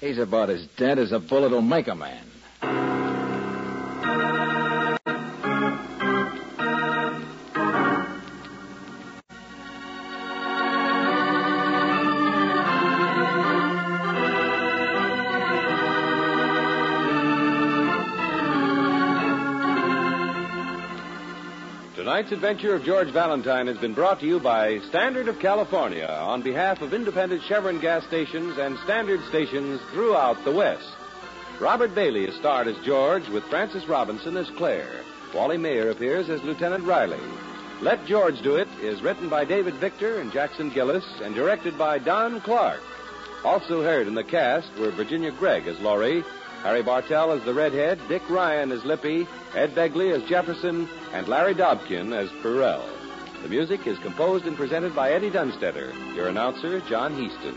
He's 0.00 0.18
about 0.18 0.50
as 0.50 0.66
dead 0.76 0.98
as 0.98 1.12
a 1.12 1.18
bullet'll 1.18 1.62
make 1.62 1.88
a 1.88 1.94
man. 1.94 2.24
Tonight's 22.28 22.44
adventure 22.44 22.74
of 22.74 22.84
George 22.84 23.08
Valentine 23.08 23.68
has 23.68 23.78
been 23.78 23.94
brought 23.94 24.20
to 24.20 24.26
you 24.26 24.38
by 24.38 24.80
Standard 24.80 25.28
of 25.28 25.38
California 25.38 26.06
on 26.06 26.42
behalf 26.42 26.82
of 26.82 26.92
independent 26.92 27.42
Chevron 27.44 27.80
gas 27.80 28.04
stations 28.04 28.58
and 28.58 28.76
standard 28.80 29.24
stations 29.30 29.80
throughout 29.92 30.44
the 30.44 30.52
West. 30.52 30.92
Robert 31.58 31.94
Bailey 31.94 32.26
is 32.26 32.36
starred 32.36 32.68
as 32.68 32.76
George 32.84 33.26
with 33.30 33.44
Frances 33.44 33.88
Robinson 33.88 34.36
as 34.36 34.50
Claire. 34.58 35.00
Wally 35.32 35.56
Maher 35.56 35.88
appears 35.88 36.28
as 36.28 36.42
Lieutenant 36.42 36.84
Riley. 36.84 37.18
Let 37.80 38.04
George 38.04 38.42
Do 38.42 38.56
It 38.56 38.68
is 38.82 39.00
written 39.00 39.30
by 39.30 39.46
David 39.46 39.74
Victor 39.76 40.20
and 40.20 40.30
Jackson 40.30 40.68
Gillis 40.68 41.06
and 41.22 41.34
directed 41.34 41.78
by 41.78 41.98
Don 41.98 42.42
Clark. 42.42 42.82
Also 43.42 43.82
heard 43.82 44.06
in 44.06 44.14
the 44.14 44.22
cast 44.22 44.70
were 44.76 44.90
Virginia 44.90 45.30
Gregg 45.30 45.66
as 45.66 45.80
Laurie, 45.80 46.24
Harry 46.62 46.82
Bartell 46.82 47.32
as 47.32 47.44
the 47.44 47.54
Redhead, 47.54 48.00
Dick 48.08 48.28
Ryan 48.28 48.72
as 48.72 48.84
Lippy, 48.84 49.26
Ed 49.54 49.74
Begley 49.74 50.12
as 50.12 50.28
Jefferson, 50.28 50.88
and 51.12 51.28
Larry 51.28 51.54
Dobkin 51.54 52.12
as 52.12 52.28
Perel. 52.42 52.84
The 53.42 53.48
music 53.48 53.86
is 53.86 53.98
composed 54.00 54.46
and 54.46 54.56
presented 54.56 54.94
by 54.94 55.12
Eddie 55.12 55.30
Dunstedter, 55.30 55.92
your 56.14 56.26
announcer, 56.26 56.80
John 56.80 57.14
Heaston. 57.14 57.56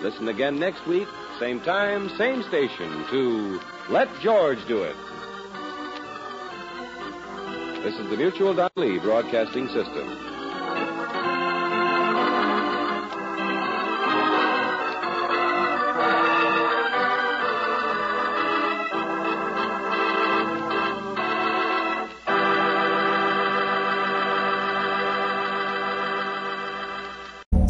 Listen 0.00 0.28
again 0.28 0.58
next 0.58 0.86
week, 0.86 1.08
same 1.38 1.60
time, 1.60 2.08
same 2.16 2.42
station, 2.44 3.04
to 3.10 3.60
Let 3.90 4.08
George 4.20 4.66
Do 4.66 4.82
It. 4.82 4.96
This 7.82 7.94
is 7.98 8.08
the 8.10 8.16
Mutual 8.16 8.54
Don 8.54 8.70
Broadcasting 8.74 9.68
System. 9.68 10.37